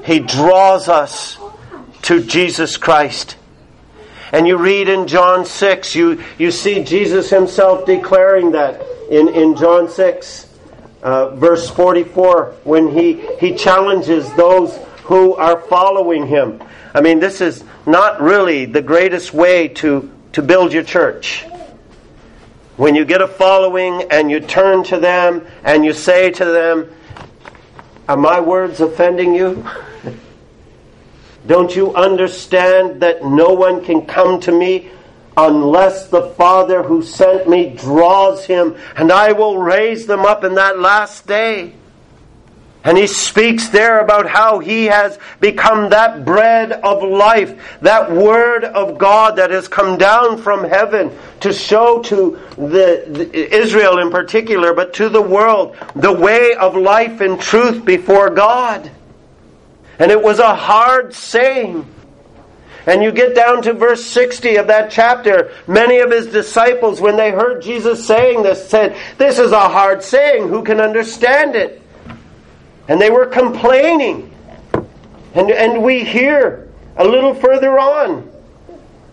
He 0.03 0.19
draws 0.19 0.89
us 0.89 1.37
to 2.03 2.21
Jesus 2.21 2.77
Christ. 2.77 3.37
And 4.31 4.47
you 4.47 4.57
read 4.57 4.89
in 4.89 5.07
John 5.07 5.45
6, 5.45 5.95
you, 5.95 6.23
you 6.37 6.51
see 6.51 6.83
Jesus 6.83 7.29
himself 7.29 7.85
declaring 7.85 8.51
that 8.51 8.81
in, 9.09 9.29
in 9.29 9.55
John 9.55 9.89
6, 9.89 10.49
uh, 11.03 11.35
verse 11.35 11.69
44, 11.69 12.55
when 12.63 12.89
he, 12.89 13.25
he 13.39 13.55
challenges 13.55 14.31
those 14.33 14.75
who 15.03 15.35
are 15.35 15.61
following 15.61 16.25
him. 16.25 16.61
I 16.93 17.01
mean, 17.01 17.19
this 17.19 17.39
is 17.39 17.63
not 17.85 18.19
really 18.19 18.65
the 18.65 18.81
greatest 18.81 19.31
way 19.31 19.67
to, 19.67 20.11
to 20.33 20.41
build 20.41 20.73
your 20.73 20.83
church. 20.83 21.45
When 22.77 22.93
you 22.93 23.05
get 23.05 23.21
a 23.21 23.27
following 23.27 24.03
and 24.11 24.29
you 24.29 24.41
turn 24.41 24.83
to 24.85 24.99
them 24.99 25.47
and 25.63 25.85
you 25.85 25.93
say 25.93 26.29
to 26.31 26.45
them, 26.45 26.89
Are 28.09 28.17
my 28.17 28.39
words 28.41 28.81
offending 28.81 29.33
you? 29.33 29.65
Don't 31.47 31.73
you 31.75 31.95
understand 31.95 33.01
that 33.01 33.23
no 33.23 33.53
one 33.53 33.85
can 33.85 34.05
come 34.05 34.41
to 34.41 34.51
me 34.51 34.89
unless 35.37 36.07
the 36.09 36.31
Father 36.31 36.83
who 36.83 37.01
sent 37.01 37.47
me 37.47 37.75
draws 37.75 38.45
him, 38.45 38.75
and 38.95 39.11
I 39.11 39.31
will 39.31 39.57
raise 39.57 40.05
them 40.05 40.21
up 40.21 40.43
in 40.43 40.55
that 40.55 40.79
last 40.79 41.27
day? 41.27 41.73
And 42.85 42.99
he 42.99 43.07
speaks 43.07 43.69
there 43.69 43.99
about 43.99 44.27
how 44.27 44.59
he 44.59 44.85
has 44.85 45.17
become 45.39 45.89
that 45.89 46.23
bread 46.23 46.71
of 46.71 47.01
life, 47.01 47.79
that 47.81 48.11
word 48.11 48.63
of 48.63 48.99
God 48.99 49.37
that 49.37 49.49
has 49.49 49.67
come 49.67 49.97
down 49.97 50.37
from 50.37 50.63
heaven 50.63 51.11
to 51.39 51.51
show 51.51 52.03
to 52.03 52.39
the, 52.55 53.03
the, 53.07 53.55
Israel 53.55 53.97
in 53.97 54.11
particular, 54.11 54.75
but 54.75 54.93
to 54.93 55.09
the 55.09 55.21
world, 55.21 55.75
the 55.95 56.13
way 56.13 56.53
of 56.53 56.75
life 56.75 57.21
and 57.21 57.41
truth 57.41 57.83
before 57.83 58.29
God. 58.29 58.91
And 59.97 60.11
it 60.11 60.21
was 60.21 60.37
a 60.37 60.55
hard 60.55 61.15
saying. 61.15 61.91
And 62.85 63.01
you 63.01 63.11
get 63.11 63.33
down 63.33 63.63
to 63.63 63.73
verse 63.73 64.05
60 64.05 64.57
of 64.57 64.67
that 64.67 64.91
chapter. 64.91 65.51
Many 65.65 66.01
of 66.01 66.11
his 66.11 66.27
disciples, 66.27 67.01
when 67.01 67.15
they 67.17 67.31
heard 67.31 67.63
Jesus 67.63 68.05
saying 68.05 68.43
this, 68.43 68.69
said, 68.69 68.95
This 69.17 69.39
is 69.39 69.51
a 69.53 69.69
hard 69.69 70.03
saying. 70.03 70.49
Who 70.49 70.61
can 70.61 70.79
understand 70.79 71.55
it? 71.55 71.81
And 72.87 73.01
they 73.01 73.09
were 73.09 73.25
complaining. 73.25 74.31
And, 75.33 75.51
and 75.51 75.83
we 75.83 76.03
hear 76.03 76.69
a 76.97 77.03
little 77.03 77.33
further 77.33 77.77
on 77.77 78.31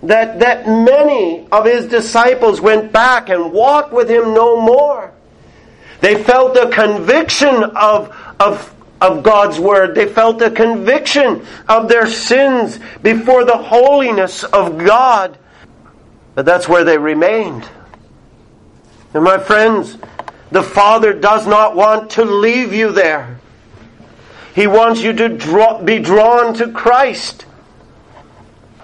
that, 0.02 0.40
that 0.40 0.66
many 0.66 1.46
of 1.50 1.64
his 1.64 1.86
disciples 1.86 2.60
went 2.60 2.92
back 2.92 3.28
and 3.28 3.52
walked 3.52 3.92
with 3.92 4.10
him 4.10 4.34
no 4.34 4.60
more. 4.60 5.12
They 6.00 6.22
felt 6.22 6.54
the 6.54 6.68
conviction 6.68 7.62
of, 7.62 8.14
of, 8.40 8.74
of 9.00 9.22
God's 9.22 9.60
word. 9.60 9.94
They 9.94 10.06
felt 10.06 10.40
the 10.40 10.50
conviction 10.50 11.46
of 11.68 11.88
their 11.88 12.08
sins 12.08 12.80
before 13.02 13.44
the 13.44 13.56
holiness 13.56 14.42
of 14.42 14.78
God. 14.78 15.38
But 16.34 16.44
that's 16.44 16.68
where 16.68 16.82
they 16.82 16.98
remained. 16.98 17.68
And 19.14 19.22
my 19.22 19.38
friends, 19.38 19.96
the 20.50 20.62
Father 20.62 21.12
does 21.12 21.46
not 21.46 21.76
want 21.76 22.10
to 22.12 22.24
leave 22.24 22.72
you 22.72 22.90
there. 22.90 23.38
He 24.54 24.66
wants 24.66 25.02
you 25.02 25.12
to 25.14 25.28
draw, 25.30 25.82
be 25.82 25.98
drawn 25.98 26.54
to 26.54 26.70
Christ, 26.72 27.42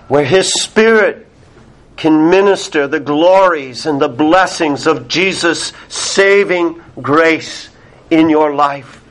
where 0.09 0.25
His 0.25 0.53
Spirit 0.53 1.27
can 1.97 2.31
minister 2.31 2.87
the 2.87 3.01
glories 3.01 3.85
and 3.85 4.01
the 4.01 4.09
blessings 4.09 4.87
of 4.87 5.09
Jesus' 5.09 5.73
saving 5.89 6.81
grace 7.03 7.69
in 8.11 8.31
your 8.31 8.55
life. 8.55 9.03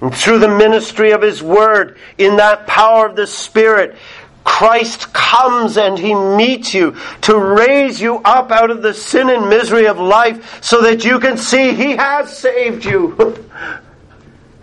And 0.00 0.14
through 0.14 0.40
the 0.40 0.48
ministry 0.48 1.12
of 1.12 1.22
His 1.22 1.42
Word, 1.42 1.98
in 2.18 2.36
that 2.36 2.66
power 2.66 3.06
of 3.06 3.16
the 3.16 3.26
Spirit, 3.26 3.96
Christ 4.44 5.12
comes 5.12 5.76
and 5.76 5.98
He 5.98 6.14
meets 6.14 6.74
you 6.74 6.96
to 7.22 7.36
raise 7.36 8.00
you 8.00 8.18
up 8.18 8.52
out 8.52 8.70
of 8.70 8.82
the 8.82 8.94
sin 8.94 9.30
and 9.30 9.48
misery 9.48 9.86
of 9.86 9.98
life 9.98 10.62
so 10.62 10.82
that 10.82 11.04
you 11.04 11.18
can 11.18 11.36
see 11.36 11.72
He 11.72 11.96
has 11.96 12.36
saved 12.36 12.84
you. 12.84 13.44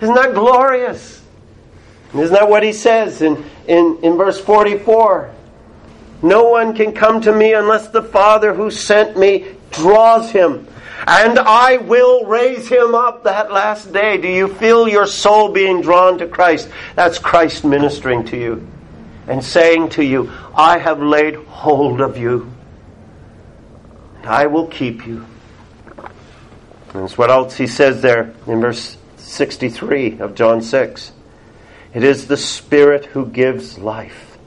Isn't 0.04 0.16
that 0.16 0.34
glorious? 0.34 1.22
Isn't 2.14 2.34
that 2.34 2.50
what 2.50 2.62
he 2.62 2.74
says 2.74 3.22
in, 3.22 3.42
in, 3.68 4.00
in 4.04 4.18
verse 4.18 4.38
44? 4.38 5.34
No 6.22 6.50
one 6.50 6.76
can 6.76 6.92
come 6.92 7.22
to 7.22 7.32
me 7.32 7.54
unless 7.54 7.88
the 7.88 8.04
Father 8.04 8.54
who 8.54 8.70
sent 8.70 9.18
me 9.18 9.56
draws 9.72 10.30
him. 10.30 10.68
And 11.08 11.40
I 11.40 11.78
will 11.78 12.26
raise 12.26 12.68
him 12.68 12.94
up 12.96 13.24
that 13.24 13.50
last 13.50 13.94
day. 13.94 14.18
Do 14.18 14.28
you 14.28 14.54
feel 14.54 14.90
your 14.90 15.08
soul 15.08 15.54
being 15.54 15.82
drawn 15.82 16.18
to 16.18 16.28
Christ? 16.28 16.70
That's 16.96 17.18
Christ 17.18 17.64
ministering 17.64 18.26
to 18.26 18.38
you 18.38 18.68
and 19.28 19.42
saying 19.42 19.92
to 19.92 20.04
you, 20.04 20.30
I 20.54 20.80
have 20.80 21.02
laid 21.02 21.36
hold 21.36 22.02
of 22.02 22.18
you. 22.18 22.52
I 24.26 24.48
will 24.48 24.68
keep 24.68 25.08
you. 25.08 25.26
That's 26.92 27.18
what 27.18 27.30
else 27.32 27.56
he 27.56 27.68
says 27.68 28.02
there 28.02 28.34
in 28.48 28.60
verse 28.60 28.98
63 29.24 30.20
of 30.20 30.36
John 30.36 30.62
6. 30.62 31.12
It 31.94 32.04
is 32.04 32.28
the 32.28 32.38
Spirit 32.38 33.06
who 33.06 33.26
gives 33.26 33.78
life. 33.78 34.38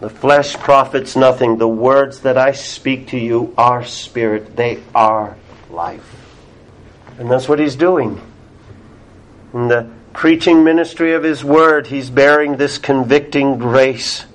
The 0.00 0.10
flesh 0.10 0.54
profits 0.54 1.16
nothing. 1.16 1.58
The 1.58 1.68
words 1.68 2.20
that 2.20 2.36
I 2.36 2.52
speak 2.52 3.08
to 3.08 3.18
you 3.18 3.54
are 3.56 3.84
spirit, 3.84 4.56
they 4.56 4.82
are 4.94 5.36
life. 5.70 6.14
And 7.18 7.30
that's 7.30 7.48
what 7.48 7.58
he's 7.58 7.76
doing. 7.76 8.20
In 9.54 9.68
the 9.68 9.90
preaching 10.12 10.64
ministry 10.64 11.14
of 11.14 11.22
his 11.22 11.42
word, 11.42 11.86
he's 11.86 12.10
bearing 12.10 12.56
this 12.56 12.78
convicting 12.78 13.58
grace 13.58 14.26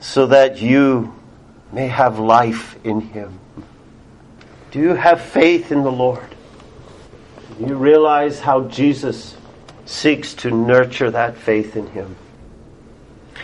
so 0.00 0.26
that 0.26 0.60
you 0.60 1.14
may 1.72 1.86
have 1.86 2.18
life 2.18 2.76
in 2.84 3.00
Him. 3.00 3.38
Do 4.70 4.80
you 4.80 4.94
have 4.94 5.20
faith 5.20 5.70
in 5.70 5.82
the 5.82 5.92
Lord? 5.92 6.29
You 7.60 7.76
realize 7.76 8.40
how 8.40 8.62
Jesus 8.62 9.36
seeks 9.84 10.32
to 10.34 10.50
nurture 10.50 11.10
that 11.10 11.36
faith 11.36 11.76
in 11.76 11.86
Him? 11.88 12.16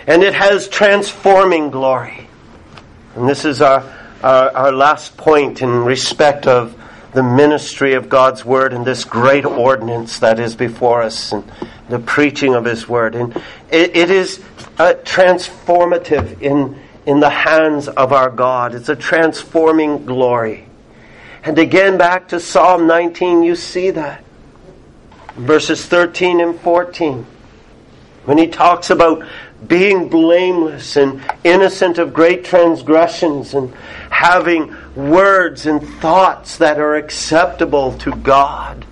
And 0.06 0.22
it 0.22 0.32
has 0.32 0.68
transforming 0.68 1.70
glory. 1.70 2.26
And 3.14 3.28
this 3.28 3.44
is 3.44 3.60
our, 3.60 3.82
our, 4.22 4.50
our 4.56 4.72
last 4.72 5.18
point 5.18 5.60
in 5.60 5.84
respect 5.84 6.46
of 6.46 6.80
the 7.12 7.22
ministry 7.22 7.92
of 7.92 8.08
God's 8.08 8.42
Word 8.42 8.72
and 8.72 8.86
this 8.86 9.04
great 9.04 9.44
ordinance 9.44 10.20
that 10.20 10.40
is 10.40 10.54
before 10.54 11.02
us 11.02 11.32
and 11.32 11.44
the 11.90 11.98
preaching 11.98 12.54
of 12.54 12.64
His 12.64 12.88
Word. 12.88 13.14
And 13.14 13.36
it, 13.70 13.94
it 13.94 14.10
is 14.10 14.42
uh, 14.78 14.94
transformative 15.02 16.40
in, 16.40 16.80
in 17.04 17.20
the 17.20 17.30
hands 17.30 17.88
of 17.88 18.14
our 18.14 18.30
God. 18.30 18.74
It's 18.74 18.88
a 18.88 18.96
transforming 18.96 20.06
glory. 20.06 20.66
And 21.46 21.60
again, 21.60 21.96
back 21.96 22.28
to 22.28 22.40
Psalm 22.40 22.88
19, 22.88 23.44
you 23.44 23.54
see 23.54 23.90
that. 23.90 24.24
Verses 25.36 25.86
13 25.86 26.40
and 26.40 26.58
14. 26.60 27.24
When 28.24 28.36
he 28.36 28.48
talks 28.48 28.90
about 28.90 29.24
being 29.64 30.08
blameless 30.08 30.96
and 30.96 31.22
innocent 31.44 31.98
of 31.98 32.12
great 32.12 32.44
transgressions 32.44 33.54
and 33.54 33.72
having 34.10 34.74
words 34.96 35.66
and 35.66 35.88
thoughts 36.00 36.58
that 36.58 36.80
are 36.80 36.96
acceptable 36.96 37.96
to 37.98 38.10
God. 38.16 38.84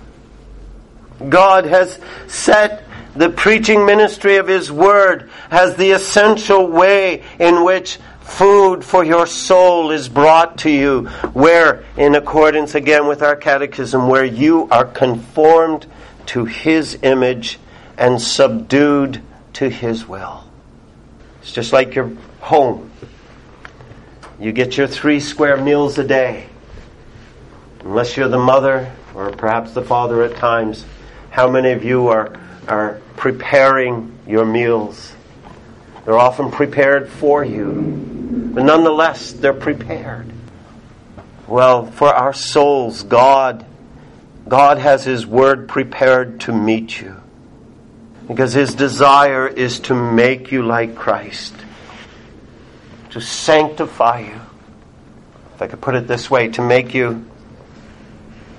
God 1.27 1.65
has 1.65 1.99
set 2.27 2.83
the 3.15 3.29
preaching 3.29 3.85
ministry 3.85 4.37
of 4.37 4.47
His 4.47 4.71
Word 4.71 5.29
as 5.51 5.75
the 5.75 5.91
essential 5.91 6.67
way 6.67 7.23
in 7.37 7.63
which 7.63 7.99
food 8.25 8.83
for 8.83 9.03
your 9.03 9.27
soul 9.27 9.91
is 9.91 10.09
brought 10.09 10.57
to 10.59 10.69
you, 10.69 11.05
where, 11.33 11.85
in 11.95 12.15
accordance 12.15 12.75
again 12.75 13.07
with 13.07 13.21
our 13.21 13.35
catechism, 13.35 14.07
where 14.07 14.25
you 14.25 14.67
are 14.71 14.83
conformed 14.83 15.85
to 16.27 16.45
His 16.45 16.97
image 17.03 17.59
and 17.97 18.21
subdued 18.21 19.21
to 19.53 19.69
His 19.69 20.07
will. 20.07 20.43
It's 21.41 21.51
just 21.51 21.71
like 21.71 21.95
your 21.95 22.11
home. 22.41 22.91
You 24.39 24.51
get 24.51 24.75
your 24.75 24.87
three 24.87 25.19
square 25.19 25.57
meals 25.57 25.97
a 25.97 26.03
day. 26.03 26.49
Unless 27.81 28.17
you're 28.17 28.27
the 28.27 28.39
mother 28.39 28.91
or 29.13 29.31
perhaps 29.31 29.73
the 29.73 29.83
father 29.83 30.23
at 30.23 30.35
times, 30.35 30.83
how 31.29 31.49
many 31.49 31.71
of 31.71 31.83
you 31.83 32.07
are, 32.07 32.37
are 32.67 32.99
preparing 33.15 34.17
your 34.27 34.45
meals? 34.45 35.13
They're 36.03 36.17
often 36.17 36.51
prepared 36.51 37.09
for 37.09 37.43
you, 37.43 38.14
but 38.25 38.63
nonetheless, 38.63 39.31
they're 39.31 39.53
prepared. 39.53 40.31
Well, 41.47 41.85
for 41.85 42.13
our 42.13 42.33
souls, 42.33 43.03
God, 43.03 43.65
God 44.47 44.77
has 44.77 45.03
His 45.03 45.25
Word 45.25 45.67
prepared 45.67 46.41
to 46.41 46.53
meet 46.53 46.99
you. 46.99 47.21
Because 48.27 48.53
his 48.53 48.73
desire 48.73 49.47
is 49.47 49.79
to 49.81 49.93
make 49.93 50.51
you 50.51 50.63
like 50.63 50.95
Christ, 50.95 51.53
to 53.11 53.21
sanctify 53.21 54.21
you. 54.21 54.41
If 55.53 55.61
I 55.61 55.67
could 55.67 55.81
put 55.81 55.95
it 55.95 56.07
this 56.07 56.29
way, 56.29 56.47
to 56.49 56.61
make 56.61 56.93
you 56.93 57.23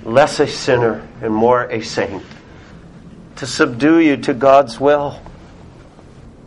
less 0.05 0.39
a 0.39 0.47
sinner 0.47 1.07
and 1.21 1.35
more 1.35 1.65
a 1.65 1.83
saint, 1.83 2.23
to 3.37 3.47
subdue 3.47 3.99
you 3.99 4.17
to 4.19 4.35
God's 4.35 4.79
will. 4.79 5.21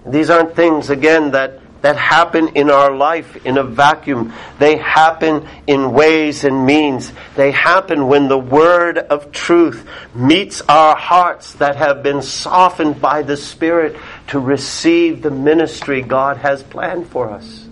These 0.06 0.30
aren't 0.30 0.56
things, 0.56 0.90
again, 0.90 1.32
that 1.32 1.59
that 1.82 1.98
happen 1.98 2.50
in 2.50 2.70
our 2.70 2.94
life 2.96 3.46
in 3.46 3.58
a 3.58 3.64
vacuum. 3.64 4.34
They 4.58 4.78
happen 4.78 5.48
in 5.66 5.94
ways 5.94 6.44
and 6.44 6.66
means. 6.66 7.12
They 7.36 7.52
happen 7.52 8.08
when 8.08 8.28
the 8.28 8.38
word 8.38 8.98
of 8.98 9.32
truth 9.32 9.88
meets 10.14 10.62
our 10.62 10.96
hearts 10.96 11.54
that 11.54 11.78
have 11.78 12.04
been 12.04 12.22
softened 12.22 13.02
by 13.02 13.22
the 13.22 13.38
Spirit 13.38 13.96
to 14.28 14.40
receive 14.40 15.22
the 15.22 15.32
ministry 15.32 16.02
God 16.02 16.38
has 16.38 16.64
planned 16.64 17.08
for 17.08 17.30
us. 17.30 17.68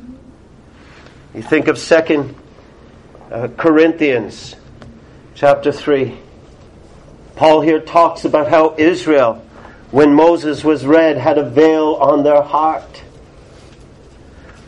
You 1.33 1.43
think 1.43 1.67
of 1.67 1.77
Second 1.77 2.35
uh, 3.29 3.49
Corinthians 3.57 4.55
chapter 5.35 5.71
3. 5.71 6.17
Paul 7.35 7.61
here 7.61 7.79
talks 7.79 8.25
about 8.25 8.47
how 8.49 8.73
Israel, 8.77 9.45
when 9.91 10.15
Moses 10.15 10.63
was 10.63 10.85
read, 10.85 11.17
had 11.17 11.37
a 11.37 11.47
veil 11.47 11.95
on 11.95 12.23
their 12.23 12.41
heart. 12.41 13.03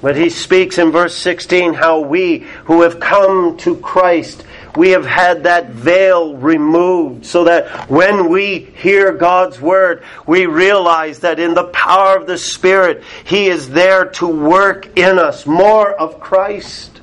But 0.02 0.16
he 0.16 0.30
speaks 0.30 0.78
in 0.78 0.92
verse 0.92 1.18
16 1.18 1.74
how 1.74 2.00
we 2.00 2.40
who 2.66 2.84
have 2.84 3.00
come 3.00 3.58
to 3.58 3.76
Christ, 3.78 4.46
we 4.78 4.92
have 4.92 5.06
had 5.06 5.44
that 5.44 5.72
veil 5.72 6.38
removed 6.38 7.26
so 7.26 7.44
that 7.44 7.90
when 7.90 8.30
we 8.30 8.60
hear 8.60 9.12
God's 9.12 9.60
word, 9.60 10.04
we 10.26 10.46
realize 10.46 11.20
that 11.20 11.40
in 11.40 11.54
the 11.54 11.66
power 11.66 12.16
of 12.16 12.28
the 12.28 12.38
Spirit, 12.38 13.04
He 13.26 13.48
is 13.48 13.70
there 13.70 14.06
to 14.12 14.28
work 14.28 14.98
in 14.98 15.20
us 15.20 15.46
more 15.46 15.92
of 15.92 16.22
Christ. 16.22 17.02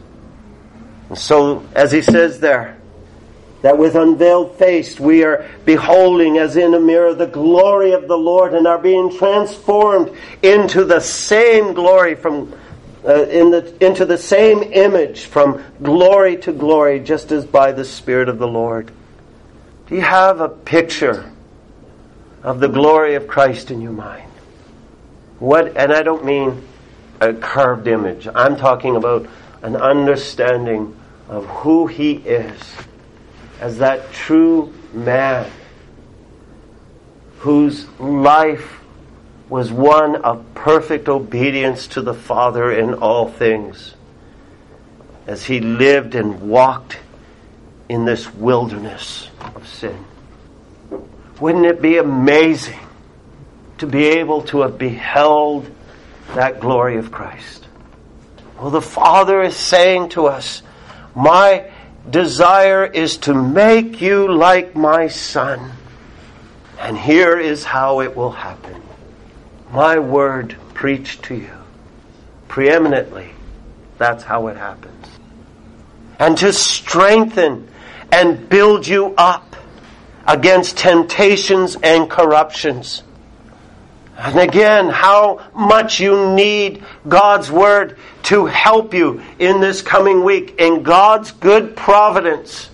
And 1.09 1.19
so, 1.19 1.65
as 1.75 1.93
he 1.93 2.03
says 2.03 2.41
there, 2.41 2.77
that 3.63 3.79
with 3.79 3.95
unveiled 3.95 4.57
face 4.57 4.99
we 5.01 5.25
are 5.25 5.49
beholding 5.65 6.39
as 6.39 6.57
in 6.57 6.75
a 6.75 6.81
mirror 6.81 7.15
the 7.15 7.27
glory 7.27 7.93
of 7.93 8.07
the 8.07 8.17
Lord 8.17 8.55
and 8.55 8.67
are 8.67 8.79
being 8.79 9.17
transformed 9.17 10.17
into 10.43 10.85
the 10.85 11.01
same 11.01 11.73
glory 11.75 12.15
from 12.15 12.53
uh, 13.07 13.27
in 13.27 13.51
the, 13.51 13.87
into 13.87 14.05
the 14.05 14.19
same 14.19 14.62
image 14.62 15.25
from 15.25 15.62
glory 15.83 16.37
to 16.38 16.53
glory, 16.53 17.01
just 17.01 17.31
as 17.33 17.45
by 17.45 17.73
the 17.73 17.85
Spirit 17.85 18.29
of 18.29 18.38
the 18.38 18.49
Lord. 18.49 18.90
Do 19.87 19.95
you 19.95 20.01
have 20.01 20.40
a 20.40 20.49
picture 20.49 21.33
of 22.42 22.61
the 22.61 22.69
glory 22.69 23.14
of 23.14 23.29
Christ 23.29 23.71
in 23.71 23.81
your 23.81 23.92
mind? 23.92 24.31
What, 25.38 25.77
and 25.77 25.92
I 25.92 26.03
don't 26.03 26.25
mean 26.25 26.66
a 27.21 27.33
carved 27.33 27.87
image. 27.87 28.27
I'm 28.35 28.57
talking 28.57 28.97
about 28.97 29.29
an 29.62 29.77
understanding 29.77 30.97
of 31.29 31.47
who 31.47 31.87
He 31.87 32.14
is 32.14 32.61
as 33.61 33.79
that 33.79 34.12
true 34.12 34.73
man 34.92 35.51
whose 37.38 37.88
life 37.99 38.81
was 39.49 39.71
one 39.71 40.17
of 40.17 40.45
perfect 40.55 41.09
obedience 41.09 41.87
to 41.89 42.03
the 42.03 42.15
Father 42.15 42.73
in 42.73 42.95
all 42.95 43.29
things 43.29 43.95
as 45.27 45.45
he 45.45 45.61
lived 45.61 46.15
and 46.15 46.41
walked 46.41 46.99
in 47.89 48.05
this 48.05 48.33
wilderness 48.35 49.31
of 49.55 49.67
sin. 49.69 50.05
Wouldn't 51.41 51.67
it 51.67 51.81
be 51.81 51.99
amazing 51.99 52.81
to 53.79 53.87
be 53.87 54.07
able 54.07 54.43
to 54.43 54.63
have 54.63 54.79
beheld 54.79 55.71
that 56.35 56.61
glory 56.61 56.97
of 56.97 57.13
Christ? 57.13 57.67
Well, 58.59 58.71
the 58.71 58.81
Father 58.81 59.43
is 59.43 59.55
saying 59.55 60.11
to 60.11 60.27
us, 60.27 60.63
My 61.15 61.71
desire 62.09 62.85
is 62.85 63.19
to 63.19 63.35
make 63.35 64.01
you 64.01 64.33
like 64.33 64.75
my 64.75 65.09
Son. 65.09 65.73
And 66.81 66.97
here 66.97 67.39
is 67.39 67.65
how 67.65 68.01
it 68.01 68.17
will 68.17 68.33
happen 68.33 68.83
my 69.77 69.99
word 69.99 70.57
preached 70.73 71.25
to 71.25 71.35
you. 71.35 71.51
Preeminently, 72.49 73.29
that's 73.99 74.25
how 74.25 74.47
it 74.47 74.57
happens. 74.57 75.07
And 76.19 76.39
to 76.39 76.51
strengthen 76.55 77.69
and 78.11 78.49
build 78.49 78.89
you 78.89 79.15
up 79.19 79.55
against 80.27 80.79
temptations 80.79 81.77
and 81.83 82.09
corruptions. 82.09 83.03
And 84.17 84.39
again, 84.39 84.88
how 84.88 85.46
much 85.55 86.00
you 86.00 86.35
need 86.35 86.83
God's 87.07 87.50
Word 87.50 87.98
to 88.25 88.46
help 88.46 88.94
you 88.94 89.21
in 89.38 89.61
this 89.61 89.83
coming 89.83 90.25
week. 90.25 90.55
In 90.59 90.85
God's 90.85 91.33
good 91.33 91.77
providence, 91.77 92.71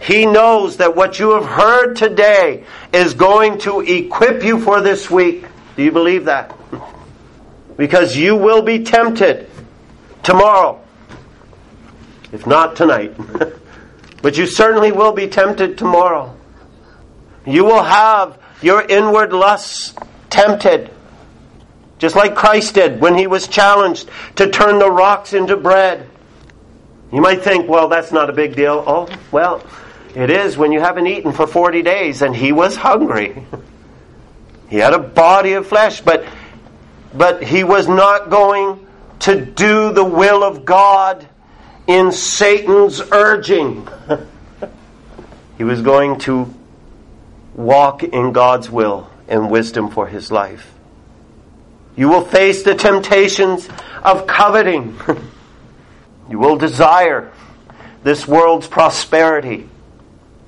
He 0.00 0.24
knows 0.24 0.78
that 0.78 0.96
what 0.96 1.18
you 1.18 1.34
have 1.34 1.44
heard 1.44 1.96
today 1.96 2.64
is 2.94 3.12
going 3.12 3.58
to 3.58 3.80
equip 3.80 4.42
you 4.42 4.58
for 4.58 4.80
this 4.80 5.10
week. 5.10 5.44
Do 5.80 5.84
you 5.84 5.92
believe 5.92 6.26
that? 6.26 6.54
Because 7.78 8.14
you 8.14 8.36
will 8.36 8.60
be 8.60 8.84
tempted 8.84 9.48
tomorrow, 10.22 10.78
if 12.32 12.46
not 12.46 12.76
tonight. 12.76 13.14
but 14.22 14.36
you 14.36 14.46
certainly 14.46 14.92
will 14.92 15.12
be 15.12 15.26
tempted 15.26 15.78
tomorrow. 15.78 16.36
You 17.46 17.64
will 17.64 17.82
have 17.82 18.38
your 18.60 18.82
inward 18.82 19.32
lusts 19.32 19.94
tempted, 20.28 20.90
just 21.98 22.14
like 22.14 22.34
Christ 22.34 22.74
did 22.74 23.00
when 23.00 23.14
he 23.14 23.26
was 23.26 23.48
challenged 23.48 24.10
to 24.36 24.50
turn 24.50 24.78
the 24.80 24.90
rocks 24.90 25.32
into 25.32 25.56
bread. 25.56 26.06
You 27.10 27.22
might 27.22 27.40
think, 27.40 27.70
well, 27.70 27.88
that's 27.88 28.12
not 28.12 28.28
a 28.28 28.34
big 28.34 28.54
deal. 28.54 28.84
Oh, 28.86 29.08
well, 29.32 29.64
it 30.14 30.28
is 30.28 30.58
when 30.58 30.72
you 30.72 30.80
haven't 30.80 31.06
eaten 31.06 31.32
for 31.32 31.46
40 31.46 31.80
days 31.80 32.20
and 32.20 32.36
he 32.36 32.52
was 32.52 32.76
hungry. 32.76 33.46
He 34.70 34.76
had 34.76 34.94
a 34.94 34.98
body 34.98 35.54
of 35.54 35.66
flesh, 35.66 36.00
but, 36.00 36.24
but 37.12 37.42
he 37.42 37.64
was 37.64 37.88
not 37.88 38.30
going 38.30 38.86
to 39.20 39.44
do 39.44 39.92
the 39.92 40.04
will 40.04 40.44
of 40.44 40.64
God 40.64 41.28
in 41.88 42.12
Satan's 42.12 43.00
urging. 43.12 43.88
he 45.58 45.64
was 45.64 45.82
going 45.82 46.20
to 46.20 46.54
walk 47.54 48.04
in 48.04 48.32
God's 48.32 48.70
will 48.70 49.10
and 49.26 49.50
wisdom 49.50 49.90
for 49.90 50.06
his 50.06 50.30
life. 50.30 50.72
You 51.96 52.08
will 52.08 52.24
face 52.24 52.62
the 52.62 52.76
temptations 52.76 53.68
of 54.04 54.28
coveting. 54.28 54.98
you 56.30 56.38
will 56.38 56.56
desire 56.56 57.32
this 58.04 58.26
world's 58.26 58.68
prosperity, 58.68 59.68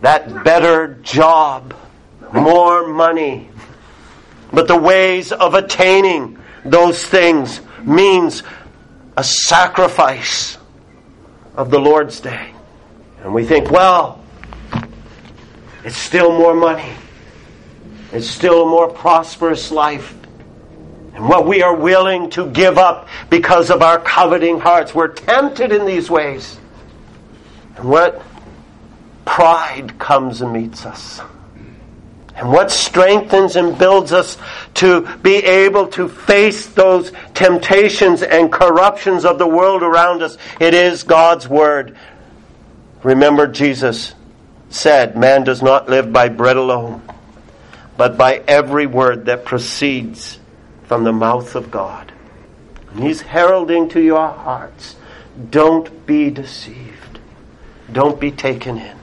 that 0.01 0.45
better 0.45 0.95
job, 1.03 1.75
more 2.33 2.87
money. 2.87 3.49
But 4.53 4.69
the 4.69 4.77
ways 4.77 5.33
of 5.33 5.55
attaining 5.55 6.39
those 6.65 7.05
things 7.05 7.61
means 7.83 8.43
a 9.17 9.25
sacrifice 9.25 10.59
of 11.57 11.71
the 11.71 11.79
Lord's 11.79 12.21
day. 12.21 12.53
And 13.23 13.33
we 13.33 13.45
think, 13.45 13.71
well, 13.71 14.23
it's 15.85 15.97
still 15.97 16.37
more 16.37 16.55
money. 16.55 16.93
It's 18.13 18.27
still 18.27 18.63
a 18.63 18.67
more 18.67 18.89
prosperous 18.89 19.71
life. 19.71 20.15
And 21.15 21.29
what 21.29 21.47
we 21.47 21.63
are 21.63 21.75
willing 21.75 22.31
to 22.31 22.51
give 22.51 22.79
up 22.79 23.09
because 23.31 23.71
of 23.71 23.83
our 23.83 23.99
coveting 23.99 24.61
hearts. 24.61 24.95
We're 24.95 25.09
tempted 25.09 25.73
in 25.73 25.87
these 25.87 26.11
ways. 26.11 26.59
And 27.77 27.89
what 27.89 28.23
pride 29.25 29.99
comes 29.99 30.43
and 30.43 30.53
meets 30.53 30.85
us. 30.85 31.21
And 32.35 32.51
what 32.51 32.71
strengthens 32.71 33.57
and 33.57 33.79
builds 33.79 34.13
us 34.13 34.39
to 34.75 35.03
be 35.19 35.37
able 35.37 35.89
to 35.89 36.09
face 36.09 36.67
those 36.67 37.13
temptations 37.35 38.23
and 38.23 38.51
corruptions 38.51 39.25
of 39.25 39.39
the 39.39 39.47
world 39.47 39.83
around 39.83 40.23
us, 40.23 40.39
it 40.59 40.73
is 40.73 41.03
God's 41.03 41.47
Word. 41.47 41.97
Remember, 43.03 43.47
Jesus 43.47 44.15
said, 44.71 45.17
Man 45.17 45.45
does 45.45 45.61
not 45.61 45.91
live 45.91 46.13
by 46.13 46.31
bread 46.31 46.57
alone, 46.57 47.03
but 47.97 48.17
by 48.17 48.43
every 48.49 48.87
word 48.87 49.27
that 49.27 49.45
proceeds 49.45 50.39
from 50.85 51.05
the 51.05 51.13
mouth 51.13 51.55
of 51.55 51.71
God. 51.71 52.13
And 52.93 53.03
He's 53.03 53.21
heralding 53.21 53.91
to 53.91 54.01
your 54.01 54.29
hearts 54.29 54.97
don't 55.51 56.07
be 56.07 56.31
deceived, 56.31 57.19
don't 57.93 58.19
be 58.19 58.31
taken 58.31 58.79
in 58.79 59.02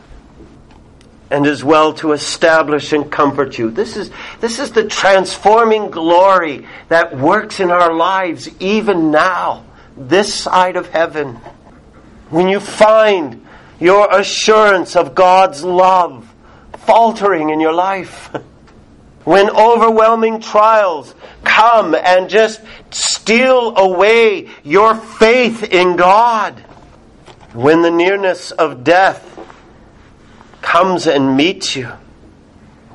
and 1.31 1.45
as 1.45 1.63
well 1.63 1.93
to 1.93 2.11
establish 2.11 2.91
and 2.91 3.11
comfort 3.11 3.57
you. 3.57 3.69
This 3.69 3.95
is, 3.95 4.11
this 4.39 4.59
is 4.59 4.71
the 4.71 4.85
transforming 4.85 5.91
glory 5.91 6.67
that 6.87 7.17
works 7.17 7.59
in 7.59 7.69
our 7.69 7.93
lives 7.93 8.49
even 8.59 9.11
now, 9.11 9.65
this 9.95 10.33
side 10.33 10.75
of 10.75 10.89
heaven. 10.89 11.35
When 12.29 12.47
you 12.47 12.59
find 12.59 13.45
your 13.79 14.07
assurance 14.11 14.95
of 14.95 15.15
God's 15.15 15.63
love 15.63 16.27
faltering 16.85 17.49
in 17.49 17.59
your 17.59 17.73
life, 17.73 18.35
when 19.23 19.49
overwhelming 19.51 20.41
trials 20.41 21.13
come 21.43 21.93
and 21.93 22.29
just 22.29 22.61
steal 22.89 23.77
away 23.77 24.49
your 24.63 24.95
faith 24.95 25.63
in 25.63 25.95
God, 25.95 26.59
when 27.53 27.81
the 27.81 27.91
nearness 27.91 28.51
of 28.51 28.83
death 28.83 29.25
comes 30.69 31.07
and 31.07 31.35
meets 31.35 31.75
you, 31.75 31.87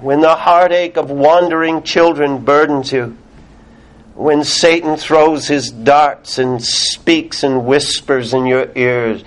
when 0.00 0.20
the 0.20 0.36
heartache 0.36 0.96
of 0.96 1.10
wandering 1.10 1.82
children 1.82 2.38
burdens 2.44 2.92
you, 2.92 3.18
when 4.14 4.44
Satan 4.44 4.96
throws 4.96 5.48
his 5.48 5.72
darts 5.72 6.38
and 6.38 6.62
speaks 6.62 7.42
and 7.42 7.66
whispers 7.66 8.32
in 8.32 8.46
your 8.46 8.70
ears, 8.76 9.24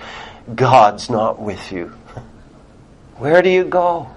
God's 0.54 1.10
not 1.10 1.38
with 1.38 1.72
you. 1.72 1.92
Where 3.16 3.42
do 3.42 3.50
you 3.50 3.64
go? 3.64 4.08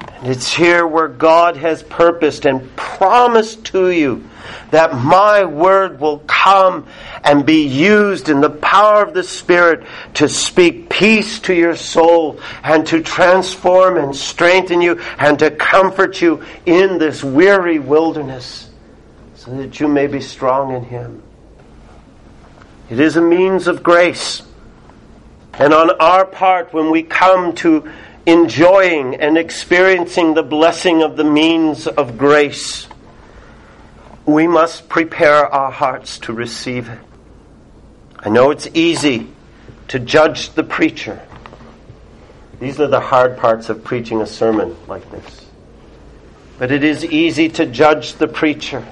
And 0.00 0.26
it's 0.26 0.52
here 0.52 0.86
where 0.86 1.08
God 1.08 1.56
has 1.56 1.82
purposed 1.82 2.44
and 2.44 2.76
promised 2.76 3.64
to 3.66 3.88
you 3.88 4.28
that 4.70 4.94
my 4.94 5.44
word 5.44 6.00
will 6.00 6.18
come 6.20 6.86
and 7.22 7.46
be 7.46 7.66
used 7.66 8.28
in 8.28 8.40
the 8.40 8.50
power 8.50 9.02
of 9.02 9.14
the 9.14 9.22
Spirit 9.22 9.86
to 10.14 10.28
speak 10.28 10.88
peace 10.88 11.38
to 11.40 11.54
your 11.54 11.76
soul 11.76 12.40
and 12.62 12.86
to 12.86 13.02
transform 13.02 13.96
and 13.96 14.14
strengthen 14.14 14.80
you 14.80 15.00
and 15.18 15.38
to 15.38 15.50
comfort 15.50 16.20
you 16.20 16.42
in 16.66 16.98
this 16.98 17.24
weary 17.24 17.78
wilderness 17.78 18.70
so 19.34 19.56
that 19.56 19.80
you 19.80 19.88
may 19.88 20.06
be 20.06 20.20
strong 20.20 20.74
in 20.74 20.84
Him. 20.84 21.22
It 22.90 23.00
is 23.00 23.16
a 23.16 23.20
means 23.20 23.66
of 23.66 23.82
grace. 23.82 24.42
And 25.54 25.72
on 25.72 25.90
our 26.00 26.24
part, 26.24 26.72
when 26.72 26.90
we 26.90 27.02
come 27.02 27.54
to 27.56 27.90
enjoying 28.26 29.16
and 29.16 29.36
experiencing 29.36 30.34
the 30.34 30.42
blessing 30.42 31.02
of 31.02 31.16
the 31.16 31.24
means 31.24 31.86
of 31.86 32.18
grace, 32.18 32.86
we 34.26 34.46
must 34.46 34.88
prepare 34.88 35.46
our 35.46 35.70
hearts 35.70 36.18
to 36.20 36.32
receive 36.32 36.88
it. 36.88 36.98
I 38.18 38.30
know 38.30 38.50
it's 38.50 38.68
easy 38.74 39.28
to 39.88 39.98
judge 39.98 40.50
the 40.50 40.64
preacher. 40.64 41.20
These 42.58 42.80
are 42.80 42.86
the 42.86 43.00
hard 43.00 43.36
parts 43.36 43.68
of 43.68 43.84
preaching 43.84 44.22
a 44.22 44.26
sermon 44.26 44.76
like 44.86 45.08
this. 45.10 45.46
But 46.58 46.70
it 46.70 46.84
is 46.84 47.04
easy 47.04 47.48
to 47.50 47.66
judge 47.66 48.14
the 48.14 48.28
preacher. 48.28 48.86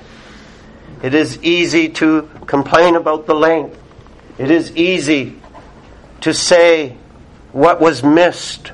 It 1.02 1.14
is 1.14 1.42
easy 1.42 1.88
to 1.90 2.28
complain 2.46 2.96
about 2.96 3.26
the 3.26 3.34
length. 3.34 3.78
It 4.38 4.50
is 4.50 4.76
easy 4.76 5.40
to 6.20 6.34
say 6.34 6.96
what 7.52 7.80
was 7.80 8.02
missed 8.02 8.72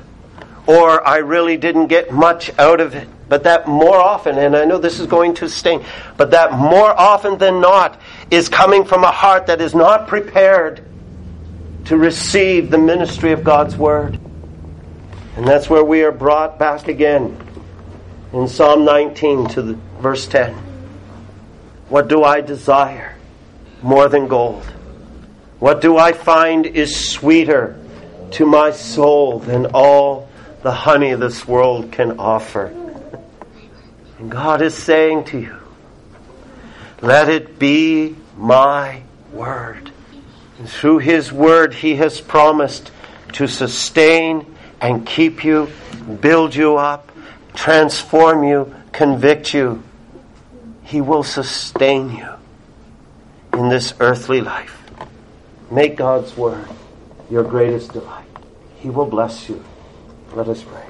or 0.69 1.05
I 1.07 1.17
really 1.17 1.57
didn't 1.57 1.87
get 1.87 2.13
much 2.13 2.51
out 2.59 2.79
of 2.79 2.93
it. 2.93 3.07
But 3.29 3.43
that 3.43 3.67
more 3.67 3.95
often, 3.95 4.39
and 4.39 4.55
I 4.55 4.65
know 4.65 4.79
this 4.79 4.99
is 4.99 5.05
going 5.05 5.35
to 5.35 5.47
sting, 5.47 5.85
but 6.17 6.31
that 6.31 6.51
more 6.51 6.89
often 6.89 7.37
than 7.37 7.61
not 7.61 8.01
is 8.31 8.49
coming 8.49 8.83
from 8.83 9.03
a 9.03 9.11
heart 9.11 9.45
that 9.45 9.61
is 9.61 9.75
not 9.75 10.07
prepared 10.07 10.83
to 11.85 11.95
receive 11.95 12.71
the 12.71 12.77
ministry 12.79 13.31
of 13.31 13.43
God's 13.43 13.77
Word. 13.77 14.19
And 15.37 15.47
that's 15.47 15.69
where 15.69 15.83
we 15.83 16.01
are 16.01 16.11
brought 16.11 16.57
back 16.57 16.87
again 16.87 17.37
in 18.33 18.47
Psalm 18.47 18.83
19 18.83 19.47
to 19.49 19.61
the, 19.61 19.73
verse 19.99 20.27
10. 20.27 20.53
What 21.87 22.07
do 22.07 22.23
I 22.23 22.41
desire 22.41 23.15
more 23.83 24.09
than 24.09 24.27
gold? 24.27 24.63
What 25.59 25.81
do 25.81 25.97
I 25.97 26.13
find 26.13 26.65
is 26.65 27.09
sweeter 27.09 27.79
to 28.31 28.45
my 28.45 28.71
soul 28.71 29.39
than 29.39 29.67
all 29.67 30.29
the 30.63 30.71
honey 30.71 31.13
this 31.13 31.47
world 31.47 31.91
can 31.91 32.19
offer? 32.19 32.73
And 34.19 34.29
God 34.29 34.61
is 34.61 34.75
saying 34.75 35.23
to 35.25 35.39
you, 35.39 35.55
let 37.01 37.29
it 37.29 37.57
be 37.57 38.15
my 38.37 39.01
word. 39.31 39.91
And 40.57 40.69
through 40.69 40.99
His 40.99 41.31
word, 41.31 41.73
He 41.73 41.95
has 41.95 42.19
promised 42.19 42.91
to 43.33 43.47
sustain 43.47 44.45
and 44.81 45.05
keep 45.05 45.43
you, 45.45 45.71
build 46.19 46.53
you 46.53 46.75
up, 46.75 47.11
transform 47.53 48.43
you, 48.43 48.75
convict 48.91 49.53
you. 49.53 49.81
He 50.83 50.99
will 50.99 51.23
sustain 51.23 52.11
you 52.11 52.29
in 53.53 53.69
this 53.69 53.93
earthly 53.99 54.41
life. 54.41 54.75
Make 55.71 55.95
God's 55.95 56.35
word 56.35 56.67
your 57.29 57.43
greatest 57.43 57.93
delight. 57.93 58.25
He 58.79 58.89
will 58.89 59.05
bless 59.05 59.47
you. 59.47 59.63
Let 60.33 60.49
us 60.49 60.63
pray. 60.63 60.88